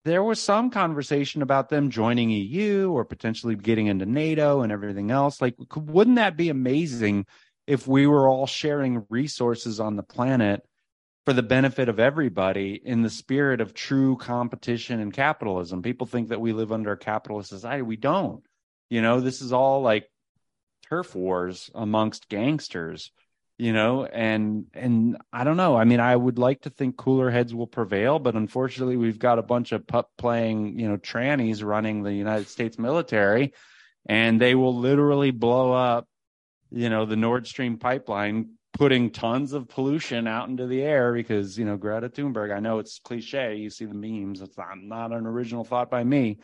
[0.05, 5.11] there was some conversation about them joining eu or potentially getting into nato and everything
[5.11, 7.27] else like wouldn't that be amazing
[7.67, 10.63] if we were all sharing resources on the planet
[11.25, 15.83] for the benefit of everybody in the spirit of true competition and capitalism.
[15.83, 17.83] People think that we live under a capitalist society.
[17.83, 18.43] We don't.
[18.89, 20.11] You know, this is all like
[20.89, 23.13] turf wars amongst gangsters,
[23.61, 25.77] you know, and and I don't know.
[25.77, 29.39] I mean, I would like to think cooler heads will prevail, but unfortunately we've got
[29.39, 33.53] a bunch of pup playing, you know, trannies running the United States military
[34.07, 36.09] and they will literally blow up,
[36.71, 41.59] you know, the Nord Stream pipeline putting tons of pollution out into the air because
[41.59, 42.55] you know Greta Thunberg.
[42.55, 43.57] I know it's cliche.
[43.57, 44.41] You see the memes.
[44.41, 46.39] It's not not an original thought by me,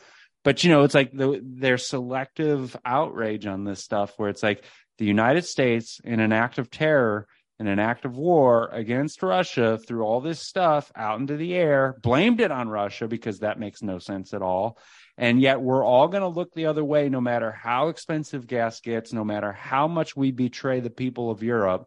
[0.44, 4.64] but you know it's like the, their selective outrage on this stuff, where it's like
[4.98, 7.26] the United States in an act of terror.
[7.58, 11.96] In an act of war against Russia, threw all this stuff out into the air,
[12.02, 14.78] blamed it on Russia because that makes no sense at all.
[15.16, 18.80] And yet we're all going to look the other way no matter how expensive gas
[18.80, 21.86] gets, no matter how much we betray the people of Europe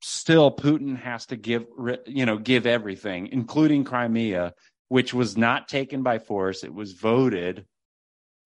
[0.00, 1.66] still Putin has to give
[2.06, 4.54] you know give everything, including Crimea,
[4.88, 6.64] which was not taken by force.
[6.64, 7.66] It was voted.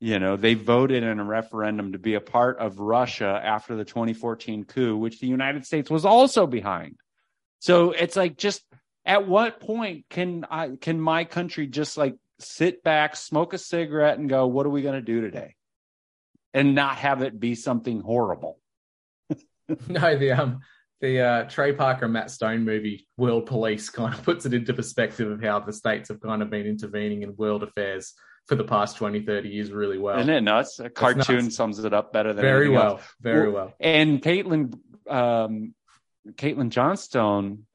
[0.03, 3.85] You know, they voted in a referendum to be a part of Russia after the
[3.85, 6.97] 2014 coup, which the United States was also behind.
[7.61, 8.65] So it's like just
[9.07, 14.19] at what point can I can my country just like sit back, smoke a cigarette
[14.19, 15.55] and go, what are we going to do today?
[16.53, 18.59] And not have it be something horrible.
[19.87, 20.63] no, the um
[21.01, 25.31] the uh, Trey Parker Matt Stone movie World Police kind of puts it into perspective
[25.31, 28.15] of how the states have kind of been intervening in world affairs
[28.47, 30.19] for the past 20, 30 years really well.
[30.19, 30.81] Isn't it nuts?
[30.81, 31.57] A cartoon nuts.
[31.57, 33.03] sums it up better than very well, else.
[33.21, 33.73] very well.
[33.79, 34.79] And Caitlin,
[35.09, 35.75] um,
[36.33, 37.67] Caitlin Johnstone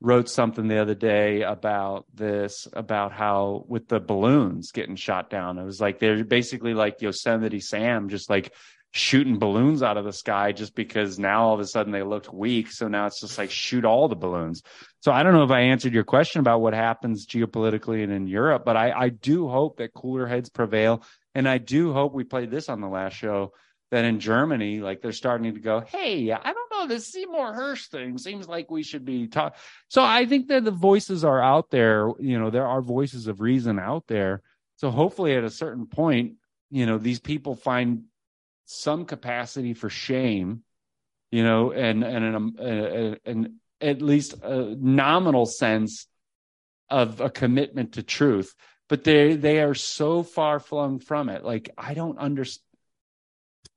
[0.00, 5.58] wrote something the other day about this, about how with the balloons getting shot down,
[5.58, 8.52] it was like they're basically like Yosemite Sam, just like
[8.92, 12.32] shooting balloons out of the sky just because now all of a sudden they looked
[12.32, 12.72] weak.
[12.72, 14.62] So now it's just like shoot all the balloons.
[15.00, 18.26] So I don't know if I answered your question about what happens geopolitically and in
[18.26, 21.02] Europe, but I, I do hope that cooler heads prevail.
[21.34, 23.52] And I do hope we played this on the last show
[23.90, 27.88] that in Germany, like they're starting to go, Hey, I don't know, this Seymour Hersh
[27.88, 29.58] thing seems like we should be talking.
[29.88, 32.08] So I think that the voices are out there.
[32.18, 34.42] You know, there are voices of reason out there.
[34.76, 36.34] So hopefully at a certain point,
[36.70, 38.04] you know, these people find
[38.66, 40.62] some capacity for shame,
[41.32, 46.06] you know, and and an, an, an at least a nominal sense
[46.88, 48.54] of a commitment to truth.
[48.88, 51.44] But they they are so far flung from it.
[51.44, 52.64] Like I don't understand.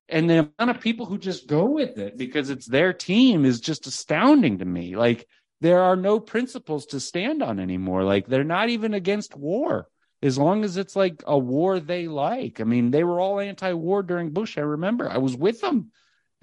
[0.09, 3.61] And the amount of people who just go with it because it's their team is
[3.61, 4.95] just astounding to me.
[4.95, 5.27] Like
[5.61, 8.03] there are no principles to stand on anymore.
[8.03, 9.87] Like they're not even against war
[10.23, 12.61] as long as it's like a war they like.
[12.61, 14.57] I mean, they were all anti-war during Bush.
[14.57, 15.91] I remember I was with them.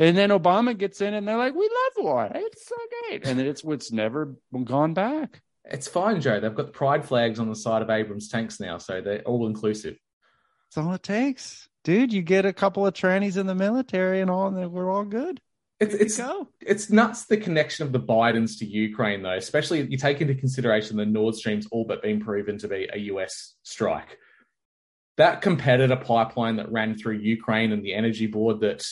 [0.00, 2.30] And then Obama gets in and they're like, we love war.
[2.34, 2.74] It's so
[3.06, 3.26] great.
[3.26, 4.34] And it's what's never
[4.64, 5.42] gone back.
[5.66, 6.40] It's fine, Joe.
[6.40, 9.46] They've got the pride flags on the side of Abrams tanks now, so they're all
[9.46, 9.98] inclusive.
[10.64, 11.68] That's all it takes.
[11.84, 15.04] Dude, you get a couple of trannies in the military and all, and we're all
[15.04, 15.38] good.
[15.80, 16.20] It's it's
[16.62, 20.96] it's nuts the connection of the Bidens to Ukraine though, especially you take into consideration
[20.96, 24.18] the Nord Stream's all but been proven to be a US strike.
[25.18, 28.86] That competitor pipeline that ran through Ukraine and the energy board that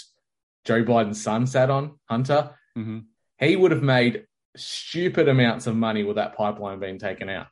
[0.68, 2.98] Joe Biden's son sat on, Hunter, mm-hmm.
[3.38, 7.46] he would have made stupid amounts of money with that pipeline being taken out.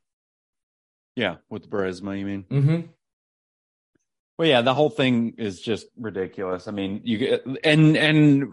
[1.15, 2.45] Yeah, with the Burisma, you mean?
[2.51, 2.81] Mm-hmm.
[4.37, 6.69] Well, yeah, the whole thing is just ridiculous.
[6.69, 8.53] I mean, you get and and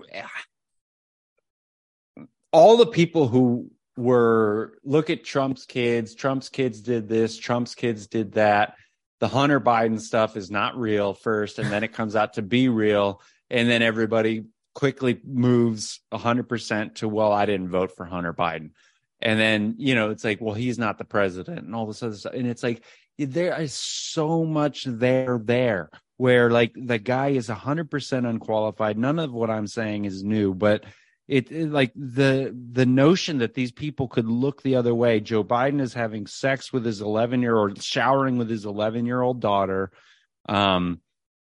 [2.53, 8.07] all the people who were look at Trump's kids, Trump's kids did this, Trump's kids
[8.07, 8.76] did that.
[9.20, 12.70] The Hunter Biden stuff is not real first, and then it comes out to be
[12.70, 18.71] real, and then everybody quickly moves 100% to, well, I didn't vote for Hunter Biden.
[19.21, 22.15] And then, you know, it's like, well, he's not the president and all this other
[22.15, 22.34] stuff.
[22.34, 22.84] And it's like,
[23.17, 29.32] there is so much there there where like the guy is 100% unqualified none of
[29.32, 30.84] what i'm saying is new but
[31.28, 35.43] it, it, like the the notion that these people could look the other way joe
[35.43, 39.39] biden is having sex with his 11 year old showering with his 11 year old
[39.39, 39.91] daughter
[40.49, 40.99] um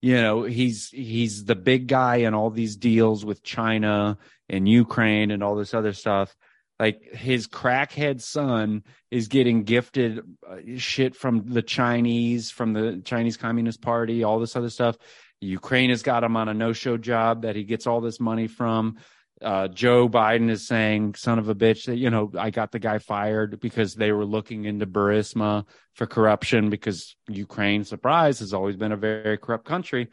[0.04, 4.18] you know he's he's the big guy in all these deals with china
[4.50, 6.36] and ukraine and all this other stuff.
[6.78, 13.38] Like his crackhead son is getting gifted uh, shit from the chinese from the chinese
[13.38, 14.98] communist party all this other stuff.
[15.40, 18.98] Ukraine has got him on a no-show job that he gets all this money from
[19.44, 22.80] uh, Joe Biden is saying, son of a bitch, that, you know, I got the
[22.80, 28.76] guy fired because they were looking into Burisma for corruption because Ukraine, surprise, has always
[28.76, 30.10] been a very corrupt country.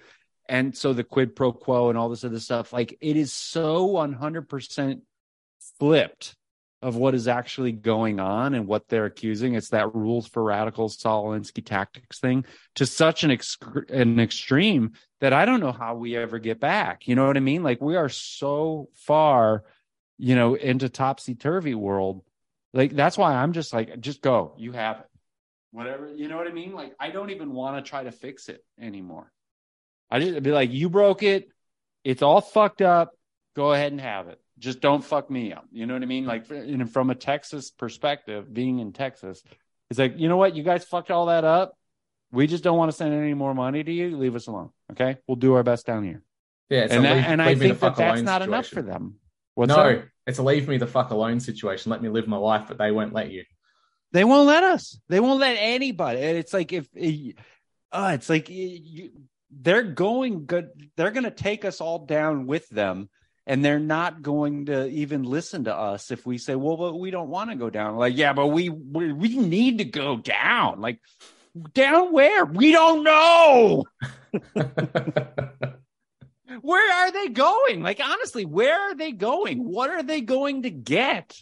[0.49, 3.89] And so the quid pro quo and all this other stuff, like it is so
[3.89, 5.01] 100%
[5.79, 6.37] flipped
[6.83, 9.55] of what is actually going on and what they're accusing.
[9.55, 13.59] It's that rules for radicals, Saul Alinsky tactics thing to such an, ex-
[13.89, 17.07] an extreme that I don't know how we ever get back.
[17.07, 17.63] You know what I mean?
[17.63, 19.65] Like we are so far,
[20.17, 22.23] you know, into topsy turvy world.
[22.73, 24.55] Like that's why I'm just like, just go.
[24.57, 25.07] You have it.
[25.73, 26.11] Whatever.
[26.15, 26.73] You know what I mean?
[26.73, 29.31] Like I don't even want to try to fix it anymore.
[30.11, 31.49] I just be like, you broke it.
[32.05, 33.11] It's all fucked up.
[33.55, 35.67] Go ahead and have it just don't fuck me up.
[35.73, 36.27] You know what I mean?
[36.27, 39.43] Like and from a Texas perspective, being in Texas,
[39.89, 40.55] it's like, you know what?
[40.55, 41.75] You guys fucked all that up.
[42.31, 44.17] We just don't want to send any more money to you.
[44.17, 44.71] Leave us alone.
[44.93, 45.17] Okay.
[45.27, 46.23] We'll do our best down here.
[46.69, 46.87] Yeah.
[46.89, 48.49] and that, leave, and leave I think that that's not situation.
[48.49, 49.15] enough for them.
[49.55, 50.05] What's no, that?
[50.27, 51.91] it's a leave me the fuck alone situation.
[51.91, 53.45] Let me live my life, but they won't let you.
[54.13, 55.01] They won't let us.
[55.09, 56.21] They won't let anybody.
[56.21, 56.87] And it's like if,
[57.93, 59.11] uh, it's like you,
[59.51, 60.69] they're going good.
[60.97, 63.09] They're going to take us all down with them
[63.47, 67.11] and they're not going to even listen to us if we say, "Well, but we
[67.11, 70.81] don't want to go down." Like, yeah, but we, we we need to go down.
[70.81, 71.01] Like,
[71.73, 72.45] down where?
[72.45, 73.85] We don't know.
[76.61, 77.83] where are they going?
[77.83, 79.59] Like, honestly, where are they going?
[79.65, 81.37] What are they going to get?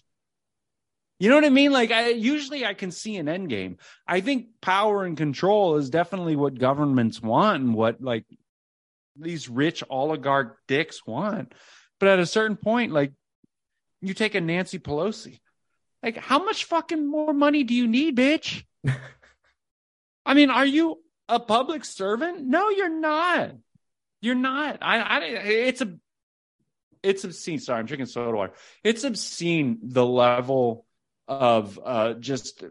[1.19, 1.73] You know what I mean?
[1.73, 3.79] Like, I usually I can see an end game.
[4.07, 8.25] I think power and control is definitely what governments want and what like
[9.17, 11.53] these rich oligarch dicks want.
[12.01, 13.13] But at a certain point, like
[14.01, 15.41] you take a Nancy Pelosi,
[16.03, 18.65] like how much fucking more money do you need, bitch?
[20.27, 22.45] I mean, are you a public servant?
[22.45, 23.53] No, you're not.
[24.21, 24.79] You're not.
[24.83, 25.95] I, I it's a
[27.03, 27.59] it's obscene.
[27.59, 28.53] Sorry, I'm drinking soda water.
[28.85, 30.85] It's obscene the level
[31.27, 32.65] of uh just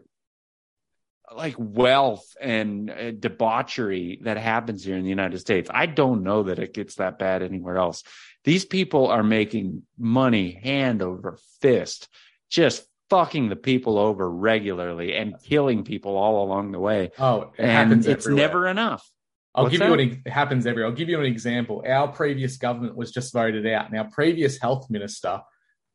[1.34, 5.70] like wealth and uh, debauchery that happens here in the United States.
[5.72, 8.02] I don't know that it gets that bad anywhere else.
[8.44, 12.08] These people are making money hand over fist,
[12.50, 17.10] just fucking the people over regularly and killing people all along the way.
[17.18, 18.46] Oh, it and it's everywhere.
[18.46, 19.08] never enough.
[19.54, 19.88] I'll What's give that?
[19.88, 20.90] you an it happens everywhere.
[20.90, 21.82] I'll give you an example.
[21.86, 25.40] Our previous government was just voted out, our previous health minister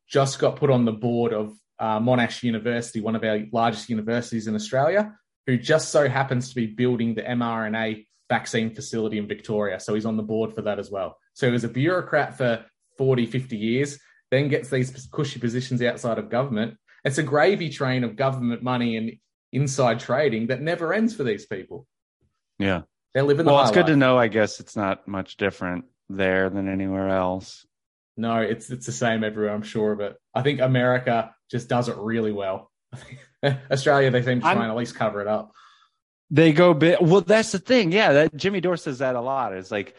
[0.09, 4.47] just got put on the board of uh, Monash University, one of our largest universities
[4.47, 5.17] in Australia,
[5.47, 9.79] who just so happens to be building the mRNA vaccine facility in Victoria.
[9.79, 11.17] So he's on the board for that as well.
[11.33, 12.65] So he was a bureaucrat for
[12.97, 13.99] 40, 50 years,
[14.31, 16.77] then gets these cushy positions outside of government.
[17.03, 19.13] It's a gravy train of government money and
[19.51, 21.85] inside trading that never ends for these people.
[22.59, 22.81] Yeah.
[23.13, 23.87] They're living the Well, it's good life.
[23.87, 24.17] to know.
[24.17, 27.65] I guess it's not much different there than anywhere else.
[28.17, 29.53] No, it's it's the same everywhere.
[29.53, 30.15] I'm sure of it.
[30.35, 32.71] I think America just does it really well.
[33.71, 35.51] Australia, they seem to try I'm- and at least cover it up.
[36.29, 36.99] They go bit.
[37.01, 37.91] Well, that's the thing.
[37.91, 39.53] Yeah, that Jimmy Dore says that a lot.
[39.53, 39.95] It's like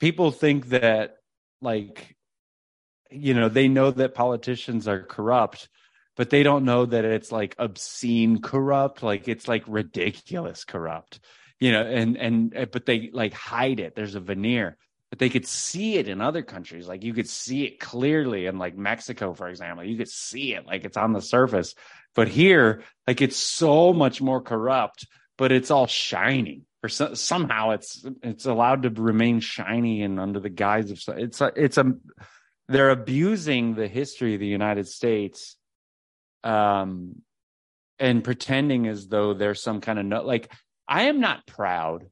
[0.00, 1.16] people think that,
[1.60, 2.16] like,
[3.10, 5.68] you know, they know that politicians are corrupt,
[6.16, 9.02] but they don't know that it's like obscene corrupt.
[9.02, 11.20] Like it's like ridiculous corrupt.
[11.60, 13.94] You know, and and eh, but they like hide it.
[13.94, 14.76] There's a veneer.
[15.10, 16.86] But they could see it in other countries.
[16.86, 19.84] Like you could see it clearly in like Mexico, for example.
[19.84, 21.74] You could see it like it's on the surface.
[22.14, 25.06] But here, like it's so much more corrupt
[25.38, 30.40] but it's all shiny or so, somehow it's it's allowed to remain shiny and under
[30.40, 31.92] the guise of it's a, it's a
[32.68, 35.56] they're abusing the history of the United States
[36.44, 37.16] um
[37.98, 40.52] and pretending as though there's some kind of no like
[40.86, 42.06] I am not proud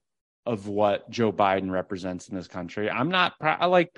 [0.44, 2.90] of what Joe Biden represents in this country.
[2.90, 3.96] I'm not proud like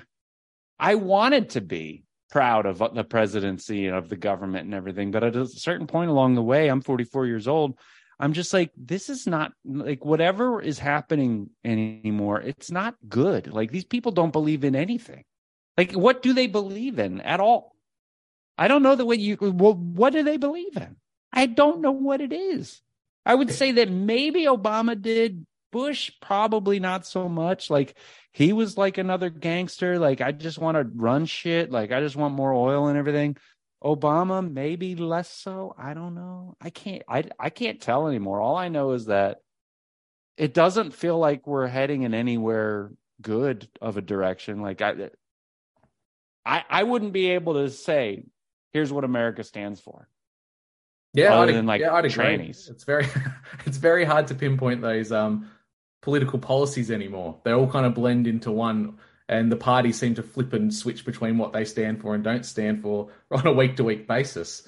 [0.78, 5.24] I wanted to be proud of the presidency and of the government and everything but
[5.24, 7.78] at a certain point along the way I'm 44 years old
[8.20, 12.40] I'm just like, this is not like whatever is happening anymore.
[12.40, 13.52] It's not good.
[13.52, 15.24] Like these people don't believe in anything.
[15.76, 17.76] Like, what do they believe in at all?
[18.56, 20.96] I don't know the way you, well, what do they believe in?
[21.32, 22.82] I don't know what it is.
[23.24, 25.46] I would say that maybe Obama did.
[25.70, 27.68] Bush probably not so much.
[27.68, 27.94] Like
[28.32, 29.98] he was like another gangster.
[29.98, 31.70] Like I just want to run shit.
[31.70, 33.36] Like I just want more oil and everything.
[33.82, 35.74] Obama maybe less so.
[35.78, 36.56] I don't know.
[36.60, 37.02] I can't.
[37.08, 38.40] I I can't tell anymore.
[38.40, 39.40] All I know is that
[40.36, 44.62] it doesn't feel like we're heading in anywhere good of a direction.
[44.62, 45.10] Like I,
[46.46, 48.24] I, I wouldn't be able to say,
[48.72, 50.08] here's what America stands for.
[51.14, 52.24] Yeah, other I'd, than like yeah, I'd agree.
[52.24, 52.70] trannies.
[52.70, 53.06] It's very,
[53.66, 55.50] it's very hard to pinpoint those um,
[56.02, 57.40] political policies anymore.
[57.44, 58.98] They all kind of blend into one,
[59.28, 62.46] and the parties seem to flip and switch between what they stand for and don't
[62.46, 64.66] stand for on a week to week basis.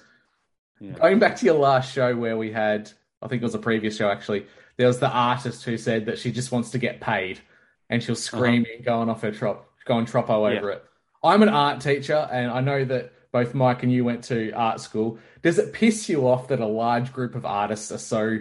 [0.81, 0.93] Yeah.
[0.93, 2.91] Going back to your last show where we had,
[3.23, 4.47] I think it was a previous show actually,
[4.77, 7.41] there was the artist who said that she just wants to get paid
[7.89, 10.67] and she was screaming, going off her trop, going troppo over Uh-huh.
[10.69, 10.75] Yeah.
[10.77, 10.85] it.
[11.23, 14.81] I'm an art teacher and I know that both Mike and you went to art
[14.81, 15.19] school.
[15.43, 18.39] Does it piss you off that a large group of artists are so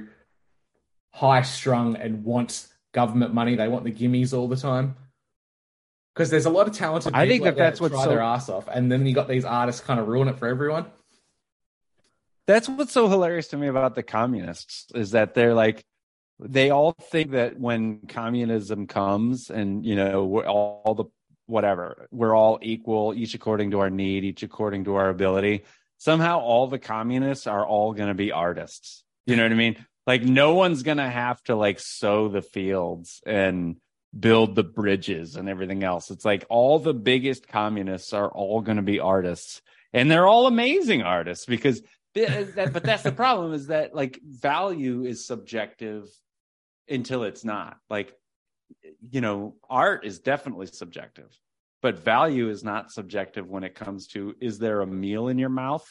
[1.12, 3.56] high strung and want government money?
[3.56, 4.96] They want the gimmies all the time?
[6.14, 8.22] Because there's a lot of talented people I think that that's what's try so- their
[8.22, 10.86] ass off, and then you got these artists kind of ruin it for everyone.
[12.48, 15.86] That's what's so hilarious to me about the communists is that they're like,
[16.40, 21.06] they all think that when communism comes and, you know, we're all, all the
[21.46, 25.64] whatever, we're all equal, each according to our need, each according to our ability.
[26.00, 29.04] Somehow all the communists are all going to be artists.
[29.28, 29.86] You know what I mean?
[30.08, 33.76] Like no one's going to have to like sow the fields and
[34.18, 36.10] build the bridges and everything else.
[36.10, 39.62] It's like all the biggest communists are all going to be artists
[39.94, 44.20] and they're all amazing artists because uh, that, but that's the problem is that like
[44.24, 46.08] value is subjective
[46.88, 47.78] until it's not.
[47.90, 48.14] Like
[49.10, 51.36] you know art is definitely subjective
[51.82, 55.50] but value is not subjective when it comes to is there a meal in your
[55.50, 55.88] mouth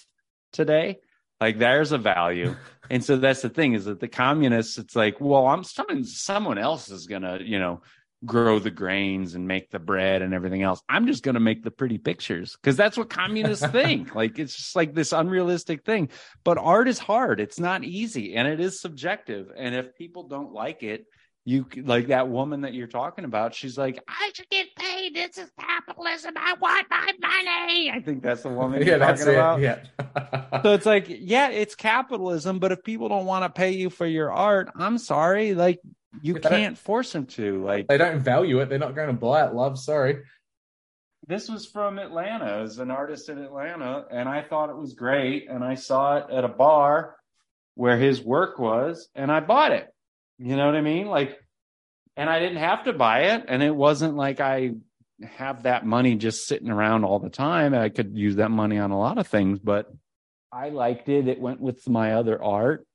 [0.52, 0.98] today?
[1.40, 2.56] Like there's a value.
[2.90, 6.56] And so that's the thing is that the communists it's like well i'm someone someone
[6.56, 7.82] else is gonna you know
[8.24, 10.82] grow the grains and make the bread and everything else.
[10.88, 14.14] I'm just gonna make the pretty pictures because that's what communists think.
[14.14, 16.10] Like it's just like this unrealistic thing.
[16.44, 17.40] But art is hard.
[17.40, 19.50] It's not easy and it is subjective.
[19.56, 21.06] And if people don't like it
[21.48, 25.14] you like that woman that you're talking about she's like i should get paid.
[25.14, 26.34] This is capitalism.
[26.36, 27.90] I want my money.
[27.90, 29.30] I think that's the woman yeah, you're talking it.
[29.30, 29.60] about.
[29.60, 30.60] Yeah.
[30.62, 34.04] so it's like yeah it's capitalism but if people don't want to pay you for
[34.04, 35.54] your art i'm sorry.
[35.54, 35.80] Like
[36.22, 38.68] you If can't force them to like they don't value it.
[38.68, 39.54] They're not going to buy it.
[39.54, 40.18] Love, sorry.
[41.26, 45.48] this was from Atlanta as an artist in Atlanta, and I thought it was great.
[45.48, 47.16] And I saw it at a bar
[47.74, 49.88] where his work was, and I bought it.
[50.38, 51.06] You know what I mean?
[51.06, 51.38] Like,
[52.16, 54.72] and I didn't have to buy it, and it wasn't like I
[55.22, 57.74] have that money just sitting around all the time.
[57.74, 59.92] I could use that money on a lot of things, but
[60.50, 61.28] I liked it.
[61.28, 62.86] It went with my other art.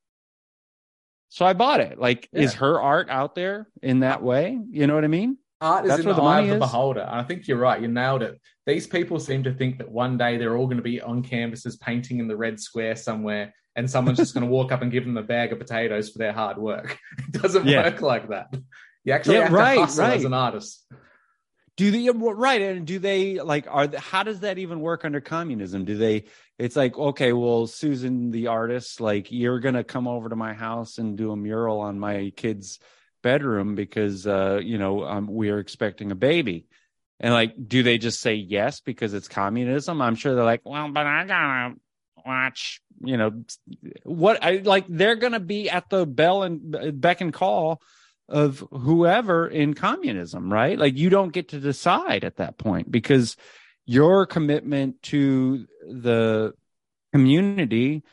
[1.34, 1.98] So I bought it.
[1.98, 4.56] Like, is her art out there in that uh, way?
[4.70, 5.40] You know what I mean?
[5.62, 6.60] Art is That's in the, the eye of the is.
[6.60, 7.00] beholder.
[7.00, 7.82] And I think you're right.
[7.82, 8.40] You nailed it.
[8.68, 11.76] These people seem to think that one day they're all going to be on canvases
[11.78, 15.06] painting in the red square somewhere, and someone's just going to walk up and give
[15.06, 17.00] them a bag of potatoes for their hard work.
[17.18, 17.82] It doesn't Yeah.
[17.86, 18.56] work like that.
[19.04, 20.18] You actually Yeah, have right, to hustle right.
[20.18, 20.86] as an artist.
[21.78, 22.62] Do they right?
[22.62, 25.84] And do they like are the, how does that even work under communism?
[25.84, 26.26] Do they?
[26.60, 30.98] It's like okay, well, Susan, the artist, like you're gonna come over to my house
[30.98, 32.80] and do a mural on my kid's
[33.22, 36.68] bedroom because uh, you know um, we are expecting a baby.
[37.20, 40.02] And like, do they just say yes because it's communism?
[40.02, 41.76] I'm sure they're like, well, but I gotta
[42.26, 43.44] watch, you know,
[44.04, 44.86] what I like.
[44.90, 47.82] They're gonna be at the bell and beck and call
[48.30, 50.78] of whoever in communism, right?
[50.78, 53.36] Like you don't get to decide at that point because
[53.86, 56.54] your commitment to the
[57.12, 58.04] community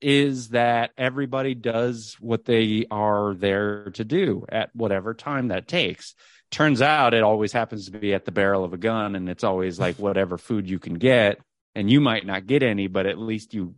[0.00, 6.14] is that everybody does what they are there to do at whatever time that takes.
[6.50, 9.44] Turns out it always happens to be at the barrel of a gun and it's
[9.44, 11.40] always like whatever food you can get
[11.74, 13.74] and you might not get any but at least you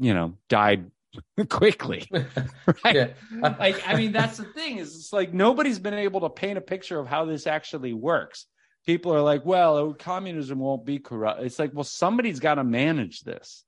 [0.00, 0.90] you know died
[1.48, 2.08] quickly
[2.84, 3.14] right?
[3.40, 6.62] Like i mean that's the thing is it's like nobody's been able to paint a
[6.62, 8.46] picture of how this actually works
[8.88, 13.20] people are like well communism won't be corrupt it's like well somebody's got to manage
[13.20, 13.62] this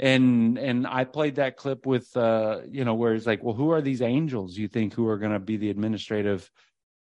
[0.00, 3.70] and and i played that clip with uh you know where it's like well who
[3.70, 6.50] are these angels you think who are going to be the administrative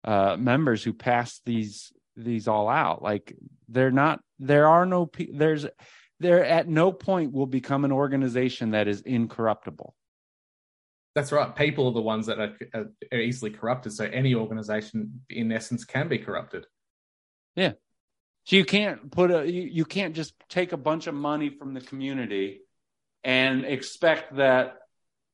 [0.05, 3.35] uh members who pass these these all out like
[3.67, 5.65] they're not there are no there's
[6.21, 9.93] there at no point will become an organization that is incorruptible
[11.13, 11.53] That's right.
[11.53, 12.55] People are the ones that are,
[13.11, 13.91] are easily corrupted.
[13.91, 16.65] So any organization, in essence, can be corrupted.
[18.45, 21.73] So you can't put a you, you can't just take a bunch of money from
[21.73, 22.61] the community
[23.23, 24.77] and expect that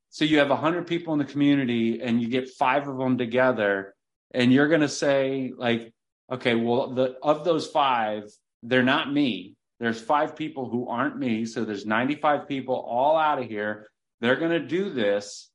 [0.10, 3.96] So you have 100 people in the community and you get five of them together
[4.32, 5.94] and you're going to say like
[6.32, 8.24] okay, well the of those 5,
[8.64, 9.56] they're not me.
[9.80, 13.88] There's 5 people who aren't me, so there's 95 people all out of here.
[14.22, 15.50] They're going to do this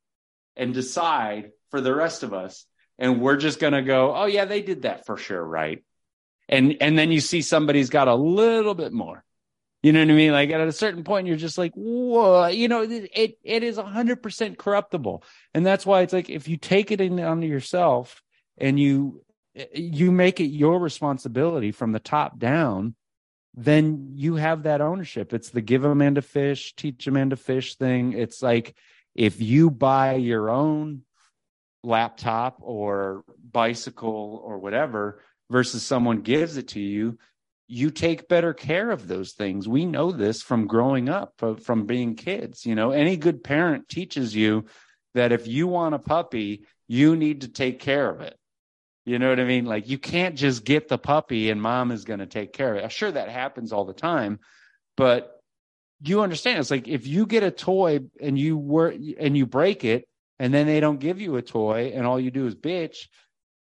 [0.57, 2.67] and decide for the rest of us
[2.99, 5.83] and we're just going to go, "Oh yeah, they did that for sure, right?"
[6.51, 9.25] And and then you see somebody's got a little bit more
[9.83, 10.33] you know what I mean?
[10.33, 13.79] Like at a certain point, you're just like, whoa, you know, it it, it is
[13.79, 15.25] hundred percent corruptible,
[15.55, 18.23] and that's why it's like if you take it in onto yourself
[18.59, 19.23] and you
[19.75, 22.95] you make it your responsibility from the top down,
[23.55, 25.33] then you have that ownership.
[25.33, 28.13] It's the give a man to fish, teach a man to fish thing.
[28.13, 28.77] It's like
[29.15, 31.03] if you buy your own
[31.83, 37.19] laptop or bicycle or whatever versus someone gives it to you
[37.73, 39.69] you take better care of those things.
[39.69, 42.67] We know this from growing up, from being kids.
[42.67, 44.65] You know, any good parent teaches you
[45.15, 48.37] that if you want a puppy, you need to take care of it.
[49.07, 49.67] You know what I mean?
[49.67, 52.85] Like you can't just get the puppy and mom is going to take care of
[52.85, 52.91] it.
[52.91, 54.41] Sure, that happens all the time,
[54.97, 55.41] but
[56.03, 59.85] you understand it's like if you get a toy and you work and you break
[59.85, 60.09] it
[60.41, 63.07] and then they don't give you a toy and all you do is bitch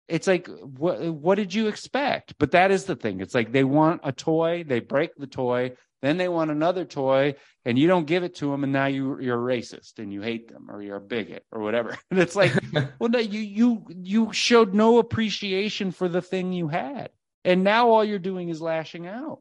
[0.08, 2.36] it's like what what did you expect?
[2.38, 3.22] But that is the thing.
[3.22, 7.34] It's like they want a toy they break the toy then they want another toy
[7.64, 10.51] and you don't give it to them and now you you're racist and you hate
[10.51, 11.97] them or you're a bigot or whatever.
[12.12, 12.53] And it's like
[12.99, 17.10] well no you you you showed no appreciation for the thing you had
[17.43, 19.39] and now all you're doing is lashing out.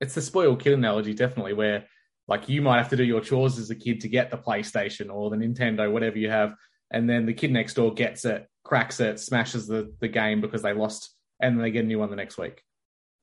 [0.00, 1.84] It's the spoiled kid analogy definitely where
[2.26, 5.12] like you might have to do your chores as a kid to get the playstation
[5.12, 6.54] or the nintendo whatever you have
[6.92, 10.62] and then the kid next door gets it, cracks it, smashes the, the game because
[10.62, 12.62] they lost, and then they get a new one the next week.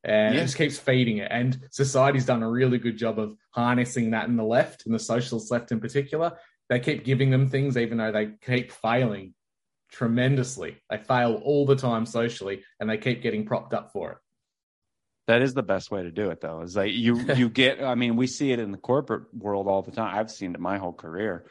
[0.04, 0.42] And yeah.
[0.42, 1.30] it just keeps feeding it.
[1.32, 5.00] And society's done a really good job of harnessing that in the left, in the
[5.00, 6.38] socialist left in particular.
[6.70, 9.34] They keep giving them things, even though they keep failing
[9.92, 10.78] tremendously.
[10.90, 14.18] They fail all the time socially, and they keep getting propped up for it.
[15.28, 16.62] That is the best way to do it, though.
[16.62, 17.84] Is like you you get.
[17.84, 20.18] I mean, we see it in the corporate world all the time.
[20.18, 21.46] I've seen it my whole career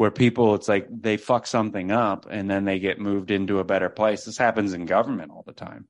[0.00, 3.64] where people it's like they fuck something up and then they get moved into a
[3.64, 4.24] better place.
[4.24, 5.88] This happens in government all the time.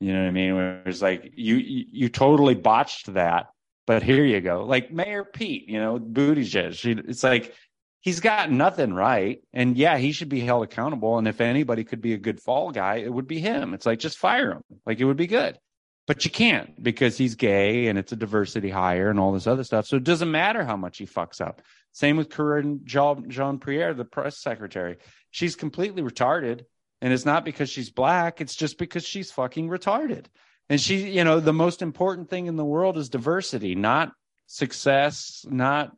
[0.00, 0.54] You know what i mean?
[0.54, 3.48] Where it's like you you, you totally botched that
[3.86, 4.64] but here you go.
[4.64, 7.54] Like mayor pete you know booty buttigieg it's like
[8.00, 9.42] he's got nothing right.
[9.52, 11.18] And yeah he should be held accountable.
[11.18, 13.74] And if anybody could be a good fall guy it would be him.
[13.74, 14.62] It's like just fire him.
[14.86, 15.58] Like it would be good.
[16.06, 19.64] But you can't because he's gay and it's a diversity hire and all this other
[19.64, 19.86] stuff.
[19.86, 21.60] So it doesn't matter how much he fucks up
[21.98, 24.98] same with Karine Jean Pierre, the press secretary.
[25.32, 26.64] She's completely retarded.
[27.00, 30.26] And it's not because she's black, it's just because she's fucking retarded.
[30.68, 34.12] And she, you know, the most important thing in the world is diversity, not
[34.46, 35.90] success, not,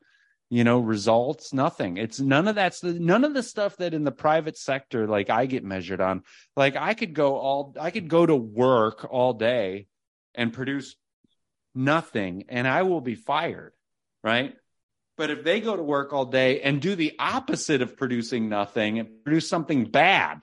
[0.48, 1.98] you know, results, nothing.
[1.98, 5.28] It's none of that's the, none of the stuff that in the private sector, like
[5.28, 6.22] I get measured on.
[6.56, 9.86] Like I could go all, I could go to work all day
[10.34, 10.96] and produce
[11.74, 13.74] nothing and I will be fired.
[14.22, 14.54] Right.
[15.20, 18.98] But if they go to work all day and do the opposite of producing nothing
[18.98, 20.40] and produce something bad,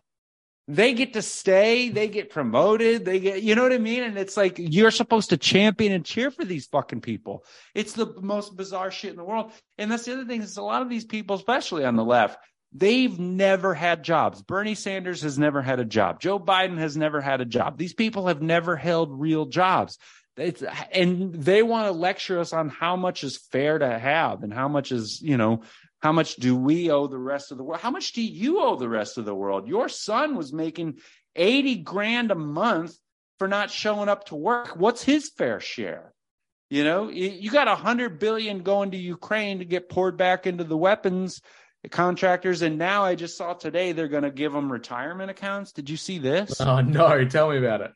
[0.67, 4.03] they get to stay, they get promoted, they get, you know what I mean?
[4.03, 7.43] And it's like, you're supposed to champion and cheer for these fucking people.
[7.73, 9.51] It's the most bizarre shit in the world.
[9.79, 12.37] And that's the other thing is a lot of these people, especially on the left,
[12.71, 14.43] they've never had jobs.
[14.43, 16.19] Bernie Sanders has never had a job.
[16.19, 17.79] Joe Biden has never had a job.
[17.79, 19.97] These people have never held real jobs.
[20.37, 24.53] It's, and they want to lecture us on how much is fair to have and
[24.53, 25.63] how much is, you know,
[25.99, 27.81] how much do we owe the rest of the world?
[27.81, 29.67] How much do you owe the rest of the world?
[29.67, 30.99] Your son was making
[31.35, 32.95] 80 grand a month
[33.39, 34.75] for not showing up to work.
[34.77, 36.13] What's his fair share?
[36.69, 40.65] You know, you got a hundred billion going to Ukraine to get poured back into
[40.65, 41.41] the weapons
[41.89, 42.61] contractors.
[42.61, 45.71] And now I just saw today they're going to give them retirement accounts.
[45.71, 46.59] Did you see this?
[46.61, 47.23] Oh, no.
[47.25, 47.91] Tell me about it.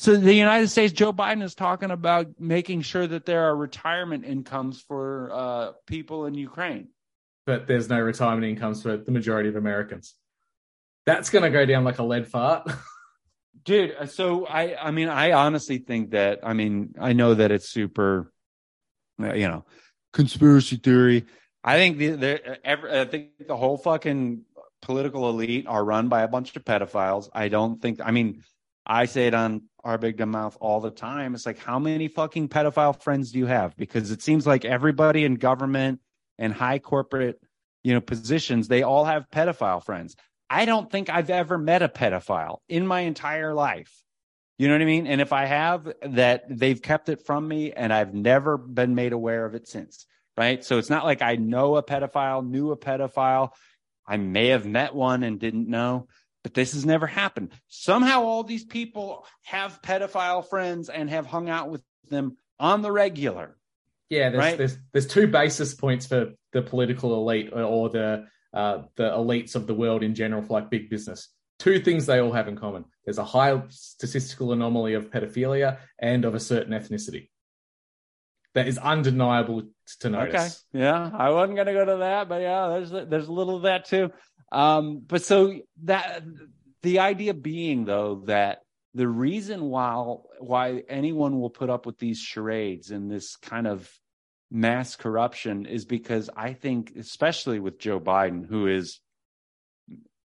[0.00, 4.24] So the United States, Joe Biden is talking about making sure that there are retirement
[4.24, 6.88] incomes for uh, people in Ukraine.
[7.44, 10.14] But there's no retirement incomes for the majority of Americans.
[11.04, 12.66] That's going to go down like a lead fart.
[13.66, 17.50] Dude, uh, so I, I mean, I honestly think that, I mean, I know that
[17.50, 18.32] it's super,
[19.22, 19.66] uh, you know,
[20.14, 21.26] conspiracy theory.
[21.62, 24.44] I think the, the every, I think the whole fucking
[24.80, 27.28] political elite are run by a bunch of pedophiles.
[27.34, 28.44] I don't think, I mean,
[28.90, 31.34] I say it on our big dumb mouth all the time.
[31.34, 33.76] It's like, how many fucking pedophile friends do you have?
[33.76, 36.00] Because it seems like everybody in government
[36.38, 37.40] and high corporate,
[37.84, 40.16] you know, positions, they all have pedophile friends.
[40.50, 44.02] I don't think I've ever met a pedophile in my entire life.
[44.58, 45.06] You know what I mean?
[45.06, 49.12] And if I have, that they've kept it from me and I've never been made
[49.12, 50.04] aware of it since.
[50.36, 50.64] right?
[50.64, 53.50] So it's not like I know a pedophile, knew a pedophile.
[54.06, 56.08] I may have met one and didn't know,
[56.42, 57.52] but this has never happened.
[57.68, 62.90] Somehow all these people have pedophile friends and have hung out with them on the
[62.92, 63.56] regular.
[64.08, 64.58] Yeah, there's, Right.
[64.58, 69.66] there's there's two basis points for the political elite or, the uh, the elites of
[69.68, 71.28] the world in general for like big business.
[71.60, 76.24] Two things they all have in common: there's a high statistical anomaly of pedophilia and
[76.24, 77.28] of a certain ethnicity.
[78.54, 79.62] That is undeniable
[80.00, 80.64] to notice.
[80.74, 80.80] Okay.
[80.82, 83.84] Yeah, I wasn't gonna go to that, but yeah, there's there's a little of that
[83.84, 84.10] too.
[84.52, 86.22] Um, but so that
[86.82, 88.62] the idea being though that
[88.94, 89.94] the reason why
[90.40, 93.88] why anyone will put up with these charades and this kind of
[94.50, 99.00] mass corruption is because I think, especially with Joe Biden, who is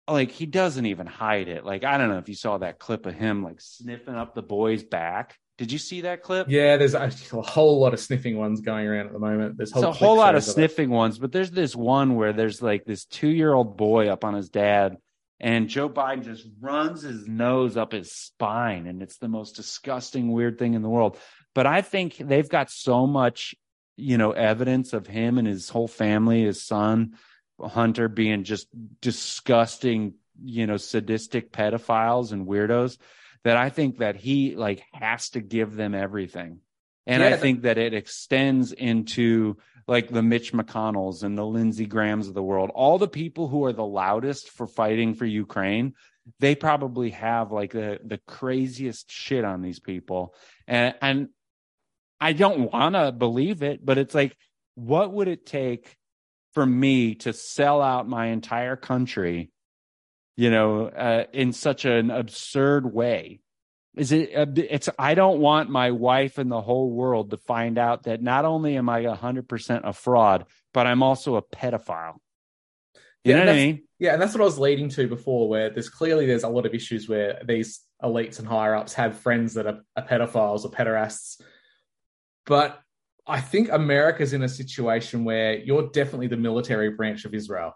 [0.08, 1.66] like he doesn't even hide it.
[1.66, 4.44] Like I don't know if you saw that clip of him like sniffing up the
[4.44, 5.38] boy's back.
[5.58, 6.48] Did you see that clip?
[6.50, 7.10] Yeah, there's a,
[7.42, 9.58] whole lot of sniffing ones going around at the moment.
[9.58, 10.54] There's whole a whole lot of shows it.
[10.54, 14.24] sniffing ones, but there's this one where there's like this two year old boy up
[14.24, 14.98] on his dad,
[15.40, 20.32] and Joe Biden just runs his nose up his spine, and it's the most disgusting,
[20.32, 21.18] weird thing in the world.
[21.54, 23.54] But I think they've got so much,
[23.98, 27.18] you know, evidence of him and his whole family, his son,
[27.60, 28.68] Hunter, being just
[29.00, 32.98] disgusting, you know, sadistic pedophiles and weirdos
[33.44, 36.60] that I think that he like has to give them everything.
[37.08, 41.86] And Yeah, I think that it extends into like the Mitch McConnells and the Lindsey
[41.86, 45.94] Grahams of the world, all the people who are the loudest for fighting for Ukraine.
[46.40, 50.36] They probably have like the the craziest shit on these people,
[50.68, 51.30] and and
[52.20, 54.38] I don't want to believe it, but it's like,
[54.76, 55.98] what would it take
[56.54, 59.50] for me to sell out my entire country,
[60.42, 63.42] you know, uh, in such an absurd way?
[63.96, 64.36] Is it?
[64.36, 64.90] uh, It's.
[64.98, 68.76] I don't want my wife and the whole world to find out that not only
[68.76, 72.16] am I hundred percent a fraud, but I'm also a pedophile.
[73.24, 73.84] You Yeah, know what I mean?
[74.00, 76.66] Yeah, and that's what I was leading to before, where there's clearly there's a lot
[76.66, 80.72] of issues where these elites and higher ups have friends that are, are pedophiles or
[80.72, 81.40] pederasts.
[82.48, 82.82] But
[83.28, 87.76] I think America's in a situation where you're definitely the military branch of Israel.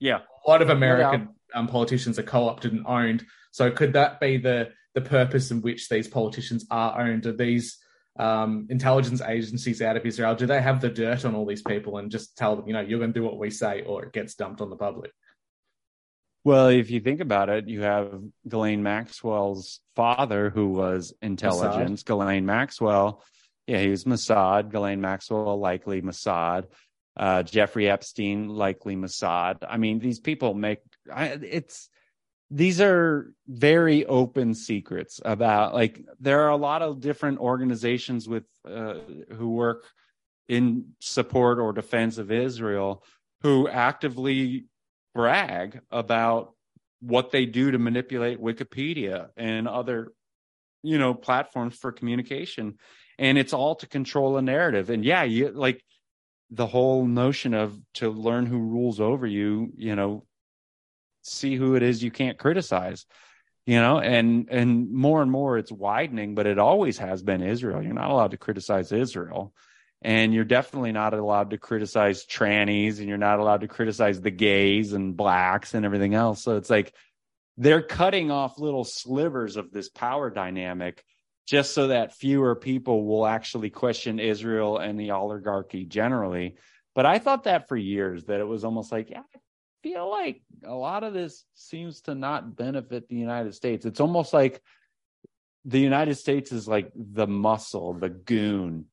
[0.00, 0.22] Yeah.
[0.44, 0.70] A lot of.
[0.70, 3.24] American um, politicians are co-opted and owned.
[3.52, 7.26] So could that be the the purpose in which these politicians are owned?
[7.26, 7.78] Are these
[8.18, 10.34] um, intelligence agencies out of Israel?
[10.34, 12.80] Do they have the dirt on all these people and just tell them, you know,
[12.80, 15.12] you're going to do what we say, or it gets dumped on the public?
[16.44, 22.04] Well, if you think about it, you have Ghislaine Maxwell's father, who was intelligence.
[22.04, 23.22] Ghislaine Maxwell,
[23.66, 24.70] yeah, he was Mossad.
[24.70, 26.66] Ghislaine Maxwell, likely Mossad.
[27.16, 29.64] Uh, Jeffrey Epstein, likely Mossad.
[29.68, 30.78] I mean, these people make
[31.12, 31.88] I, it's
[32.50, 38.44] these are very open secrets about like there are a lot of different organizations with
[38.68, 38.94] uh,
[39.32, 39.84] who work
[40.48, 43.02] in support or defense of Israel
[43.42, 44.66] who actively
[45.14, 46.52] brag about
[47.00, 50.12] what they do to manipulate Wikipedia and other,
[50.82, 52.74] you know, platforms for communication.
[53.18, 54.90] And it's all to control a narrative.
[54.90, 55.82] And yeah, you like
[56.50, 60.24] the whole notion of to learn who rules over you, you know,
[61.30, 63.06] see who it is you can't criticize.
[63.66, 67.82] You know, and and more and more it's widening, but it always has been Israel.
[67.82, 69.52] You're not allowed to criticize Israel
[70.02, 74.30] and you're definitely not allowed to criticize trannies and you're not allowed to criticize the
[74.30, 76.92] gays and blacks and everything else so it's like
[77.56, 81.02] they're cutting off little slivers of this power dynamic
[81.46, 86.56] just so that fewer people will actually question Israel and the oligarchy generally
[86.94, 89.22] but i thought that for years that it was almost like yeah,
[89.86, 94.32] feel like a lot of this seems to not benefit the united states it's almost
[94.32, 94.60] like
[95.64, 98.86] the united states is like the muscle the goon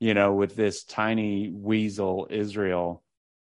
[0.00, 3.02] you know, with this tiny weasel Israel.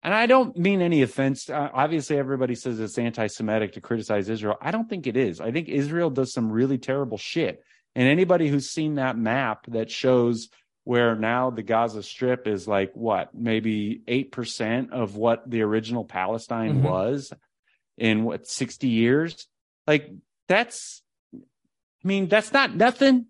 [0.02, 1.50] And I don't mean any offense.
[1.50, 4.56] Uh, obviously, everybody says it's anti Semitic to criticize Israel.
[4.60, 5.40] I don't think it is.
[5.40, 7.62] I think Israel does some really terrible shit.
[7.94, 10.48] And anybody who's seen that map that shows
[10.90, 16.80] where now the Gaza Strip is like what, maybe 8% of what the original Palestine
[16.80, 16.82] Mhm.
[16.82, 17.32] was
[17.96, 19.46] in what, 60 years?
[19.86, 20.10] Like,
[20.48, 21.38] that's, I
[22.02, 23.26] mean, that's not nothing.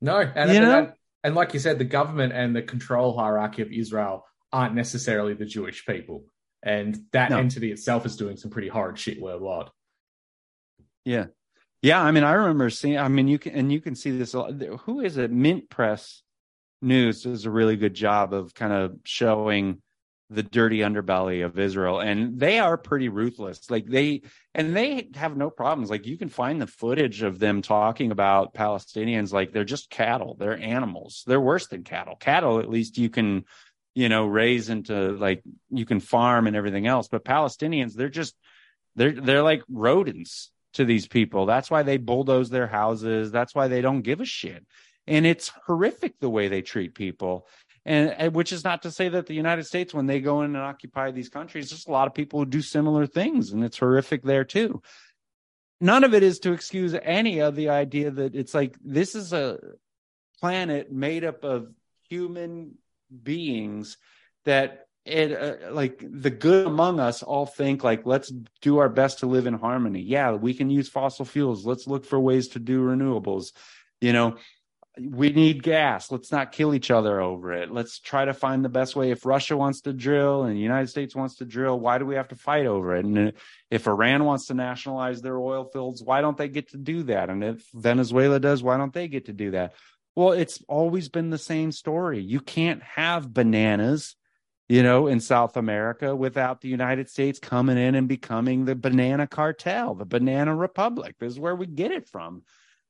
[0.00, 0.92] No, and, You and, know?
[1.22, 5.44] and like you said, the government and the control hierarchy of Israel aren't necessarily the
[5.44, 6.24] Jewish people,
[6.62, 7.36] and that No.
[7.38, 9.68] entity itself is doing some pretty horrid shit worldwide.
[11.04, 11.26] Yeah.
[11.82, 12.00] Yeah.
[12.02, 14.32] I mean, I remember seeing, I mean, you can, and you can see this.
[14.32, 15.30] Who is it?
[15.30, 16.22] Mint Press
[16.82, 19.80] News does a really good job of kind of showing
[20.30, 22.00] the dirty underbelly of Israel.
[22.00, 23.70] And they are pretty ruthless.
[23.70, 24.22] Like they,
[24.54, 25.90] and they have no problems.
[25.90, 30.36] Like you can find the footage of them talking about Palestinians like they're just cattle,
[30.38, 32.16] they're animals, they're worse than cattle.
[32.16, 33.44] Cattle, at least you can
[33.94, 37.08] you know, raise into like you can farm and everything else.
[37.08, 38.34] But Palestinians, they're just
[38.96, 41.46] they're they're like rodents to these people.
[41.46, 43.30] That's why they bulldoze their houses.
[43.30, 44.64] That's why they don't give a shit.
[45.06, 47.46] And it's horrific the way they treat people.
[47.84, 50.64] And, which is not to say that the United States, when they go in and
[50.64, 54.22] occupy these countries, there's a lot of people who do similar things, and it's horrific
[54.22, 54.82] there too.
[55.80, 59.32] None of it is to excuse any of the idea that it's like this is
[59.32, 59.58] a
[60.40, 61.72] planet made up of
[62.08, 62.76] human
[63.22, 63.96] beings
[64.44, 69.20] that it uh, like the good among us all think like let's do our best
[69.20, 72.60] to live in harmony yeah we can use fossil fuels let's look for ways to
[72.60, 73.52] do renewables
[74.00, 74.36] you know
[75.00, 76.10] we need gas.
[76.10, 77.70] Let's not kill each other over it.
[77.70, 79.10] Let's try to find the best way.
[79.10, 82.16] If russia wants to drill and the united states wants to drill why do we
[82.16, 83.04] have to fight over it?
[83.04, 83.32] And
[83.70, 87.30] if iran wants to nationalize their oil fields why don't they get to do that?
[87.30, 89.74] And if venezuela does why don't they get to do that?
[90.14, 92.20] Well, it's always been the same story.
[92.20, 94.14] You can't have bananas,
[94.68, 99.26] you know, in South America without the United States coming in and becoming the banana
[99.26, 101.16] cartel, the banana republic.
[101.18, 102.42] This is where we get it from,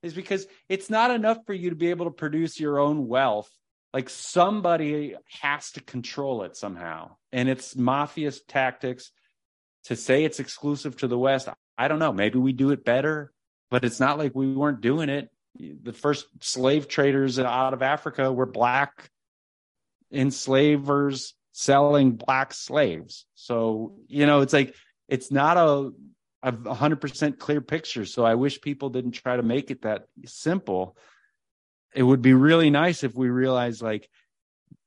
[0.03, 3.51] is because it's not enough for you to be able to produce your own wealth.
[3.93, 7.17] Like somebody has to control it somehow.
[7.31, 9.11] And it's mafia's tactics
[9.85, 11.49] to say it's exclusive to the West.
[11.77, 12.13] I don't know.
[12.13, 13.33] Maybe we do it better,
[13.71, 18.33] but it's not like we weren't doing it the first slave traders out of Africa
[18.33, 19.11] were black
[20.13, 23.27] enslavers selling black slaves.
[23.35, 24.75] So, you know, it's like,
[25.09, 25.91] it's not a,
[26.43, 28.05] a hundred percent clear picture.
[28.05, 30.97] So I wish people didn't try to make it that simple.
[31.95, 34.09] It would be really nice if we realized like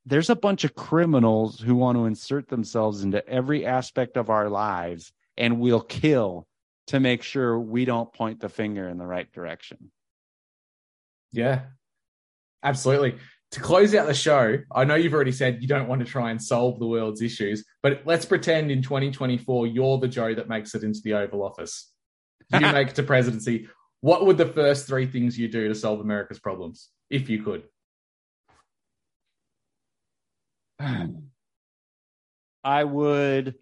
[0.06, 4.50] there's a bunch of criminals who want to insert themselves into every aspect of our
[4.50, 6.48] lives and we'll kill
[6.88, 9.92] to make sure we don't point the finger in the right direction.
[11.32, 11.62] Yeah,
[12.64, 13.16] absolutely.
[13.56, 16.30] To close out the show, I know you've already said you don't want to try
[16.30, 20.76] and solve the world's issues, but let's pretend in 2024 you're the Joe that makes
[20.76, 21.90] it into the Oval Office.
[22.52, 23.70] You make it to presidency.
[24.02, 27.64] What would the first three things you do to solve America's problems, if you could?
[32.66, 33.56] I would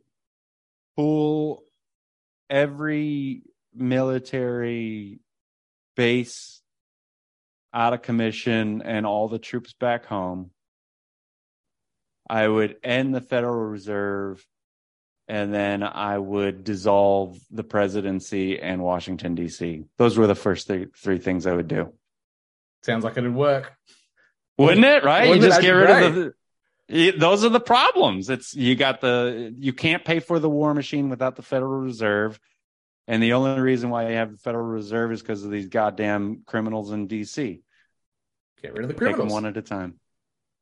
[0.98, 1.66] pull
[2.50, 3.44] every
[3.76, 5.20] military
[5.96, 6.63] base
[7.74, 10.52] out of commission and all the troops back home.
[12.30, 14.46] I would end the Federal Reserve
[15.28, 19.86] and then I would dissolve the presidency and Washington, D.C.
[19.98, 21.94] Those were the first three, three things I would do.
[22.84, 23.72] Sounds like it'd work.
[24.58, 25.04] Wouldn't it?
[25.04, 25.30] Right?
[25.30, 26.34] Wouldn't you just get rid of the.
[26.90, 28.30] you- Those are the problems.
[28.30, 32.40] It's you got the you can't pay for the war machine without the Federal Reserve,
[33.08, 36.44] and the only reason why you have the Federal Reserve is because of these goddamn
[36.46, 37.62] criminals in D.C.
[38.62, 39.34] Get rid of the Take them criminals.
[39.34, 40.00] one at a time.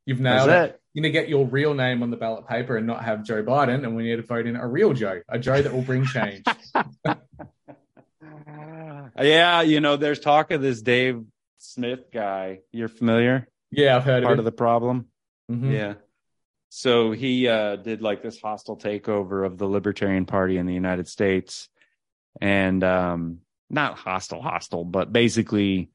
[0.05, 0.75] You've nailed That's it.
[0.75, 0.81] it.
[0.93, 3.83] You're gonna get your real name on the ballot paper and not have Joe Biden,
[3.85, 6.43] and we need to vote in a real Joe, a Joe that will bring change.
[9.21, 11.23] Yeah, you know, there's talk of this Dave
[11.57, 12.59] Smith guy.
[12.71, 13.47] You're familiar?
[13.71, 15.07] yeah, I've heard Part of of the problem.
[15.51, 15.71] Mhm.
[15.71, 15.93] Yeah.
[16.69, 21.07] So he uh, did like this hostile takeover of the Libertarian Party in the United
[21.07, 21.67] States,
[22.39, 23.39] and um,
[23.69, 25.89] not hostile, hostile, but basically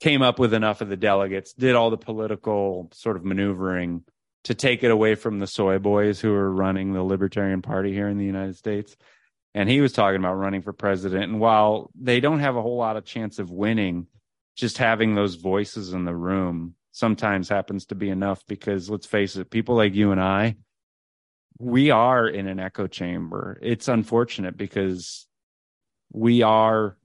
[0.00, 4.02] came up with enough of the delegates, did all the political sort of maneuvering
[4.44, 8.08] to take it away from the soy boys who are running the Libertarian Party here
[8.08, 8.96] in the United States.
[9.54, 11.24] And he was talking about running for president.
[11.24, 14.06] And while they don't have a whole lot of chance of winning,
[14.56, 19.36] just having those voices in the room sometimes happens to be enough because let's face
[19.36, 20.56] it, people like you and I,
[21.58, 23.58] we are in an echo chamber.
[23.62, 25.26] It's unfortunate because
[26.12, 26.96] we are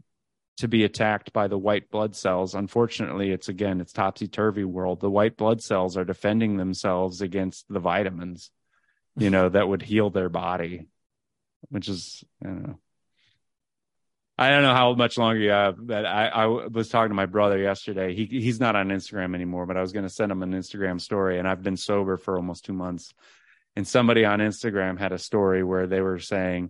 [0.58, 2.56] to be attacked by the white blood cells.
[2.56, 5.00] Unfortunately, it's again, it's topsy turvy world.
[5.00, 8.52] The white blood cells are defending themselves against the vitamins,
[9.16, 10.88] you know, that would heal their body,
[11.70, 12.80] which is, I don't know.
[14.40, 17.26] I don't know how much longer you have, but I, I was talking to my
[17.26, 18.14] brother yesterday.
[18.14, 21.02] He he's not on Instagram anymore, but I was going to send him an Instagram
[21.02, 23.16] story, and I've been sober for almost two months.
[23.76, 26.70] And somebody on Instagram had a story where they were saying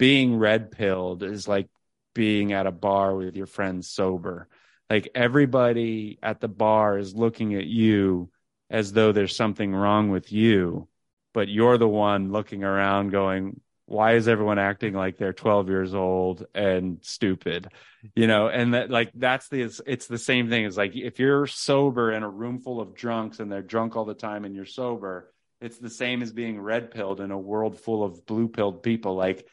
[0.00, 1.68] being red pilled is like
[2.14, 4.48] being at a bar with your friends sober.
[4.88, 8.30] Like everybody at the bar is looking at you
[8.70, 10.88] as though there's something wrong with you,
[11.34, 15.94] but you're the one looking around going, why is everyone acting like they're 12 years
[15.94, 17.66] old and stupid
[18.14, 21.18] you know and that like that's the it's, it's the same thing it's like if
[21.18, 24.54] you're sober in a room full of drunks and they're drunk all the time and
[24.54, 28.46] you're sober it's the same as being red pilled in a world full of blue
[28.46, 29.44] pilled people like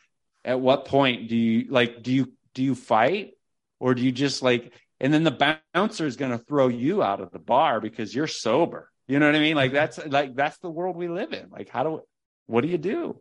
[0.46, 3.32] at what point do you like do you do you fight
[3.80, 7.22] or do you just like and then the bouncer is going to throw you out
[7.22, 9.56] of the bar because you're sober You know what I mean?
[9.56, 11.50] Like that's like that's the world we live in.
[11.50, 12.02] Like how do
[12.48, 13.20] what do you do?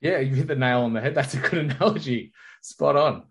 [0.00, 1.14] Yeah, you hit the nail on the head.
[1.16, 2.32] That's a good analogy.
[2.62, 3.22] Spot on.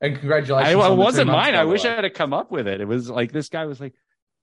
[0.00, 0.74] And I, congratulations.
[0.74, 1.54] it on the two wasn't mine.
[1.54, 1.84] I wish.
[1.84, 2.80] I had to come up with it.
[2.80, 3.94] It was like this guy was like,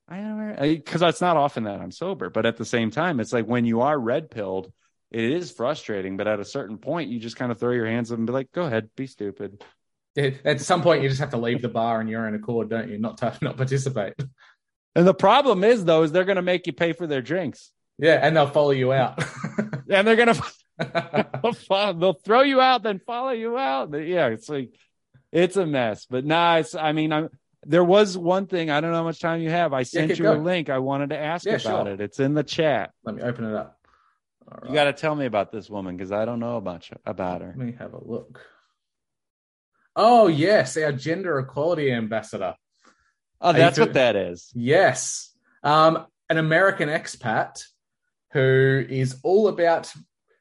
[0.07, 3.33] I never because it's not often that I'm sober, but at the same time, it's
[3.33, 4.71] like when you are red pilled,
[5.15, 6.17] it is frustrating.
[6.17, 8.33] But at a certain point, you just kind of throw your hands up and be
[8.33, 9.63] like, "Go ahead, be stupid."
[10.17, 12.89] At some point, you just have to leave the bar and your own accord, don't
[12.89, 12.97] you?
[12.97, 14.13] Not to not participate.
[14.95, 17.71] And the problem is, though, is they're going to make you pay for their drinks,
[17.97, 19.23] Yeah, and they'll follow you out.
[19.89, 20.33] and they're going
[20.79, 23.93] to they'll throw you out, then follow you out.
[23.93, 24.73] Yeah, it's like
[25.31, 26.05] it's a mess.
[26.09, 26.75] But nah, it's.
[26.75, 27.29] I mean, I'm.
[27.67, 28.69] There was one thing.
[28.69, 29.73] I don't know how much time you have.
[29.73, 30.69] I sent keep you a link.
[30.69, 31.93] I wanted to ask Yeah, about sure.
[31.93, 32.01] it.
[32.01, 32.91] It's in the chat.
[33.03, 33.79] Let me open it up.
[34.47, 34.69] All right.
[34.69, 37.53] You got to tell me about this woman because I don't know about about her.
[37.57, 38.41] Let me have a look.
[39.95, 42.55] Oh yes, our gender equality ambassador.
[43.41, 44.51] Oh, that's what that is.
[44.53, 47.63] Yes, um, an American expat
[48.33, 49.91] who is all about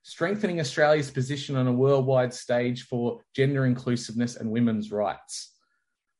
[0.02, 5.52] strengthening Australia's position on a worldwide stage for gender inclusiveness and women's rights.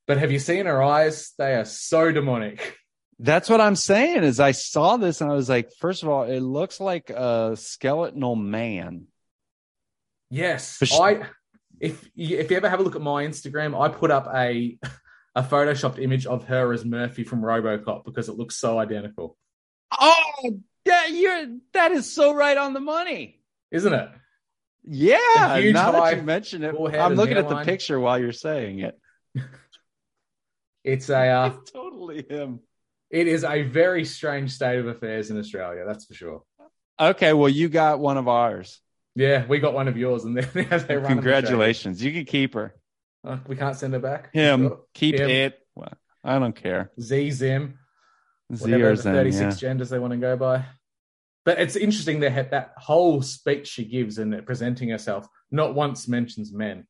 [0.06, 1.32] But have you seen her eyes?
[1.38, 2.76] They are so demonic.
[3.18, 4.24] That's what I'm saying.
[4.24, 7.56] Is I saw this and I was like, first of all, it looks like a
[7.56, 9.06] skeletal man.
[10.30, 11.26] Yes, For sh- I.
[11.80, 14.78] If you, if you ever have a look at my Instagram, I put up a
[15.34, 19.36] a photoshopped image of her as Murphy from RoboCop because it looks so identical,
[20.00, 23.40] Oh, yeah, you're that is so right on the money.
[23.70, 24.08] isn't it?
[24.84, 25.18] Yeah,
[25.72, 28.98] now that you mention it, I'm looking at the picture while you're saying it.
[30.84, 32.60] It's a uh, It's totally him.
[33.10, 35.84] It is a very strange state of affairs in Australia.
[35.86, 36.42] That's for sure.
[37.00, 38.80] Okay, well, you got one of ours.
[39.16, 40.64] Yeah, we got one of yours, and they're, they're
[41.00, 41.06] running the.
[41.08, 42.02] Congratulations.
[42.02, 42.74] You can keep her.
[43.24, 44.32] Uh, we can't send her back.
[44.32, 44.80] Him, Sure.
[44.92, 45.30] keep Him.
[45.30, 45.60] it.
[45.74, 46.90] Well, I don't care.
[47.00, 47.78] Z Zim,
[48.54, 49.68] Z whatever or the 36 yeah.
[49.68, 50.64] genders they want to go by.
[51.44, 56.52] But it's interesting that that whole speech she gives and presenting herself not once mentions
[56.52, 56.86] men.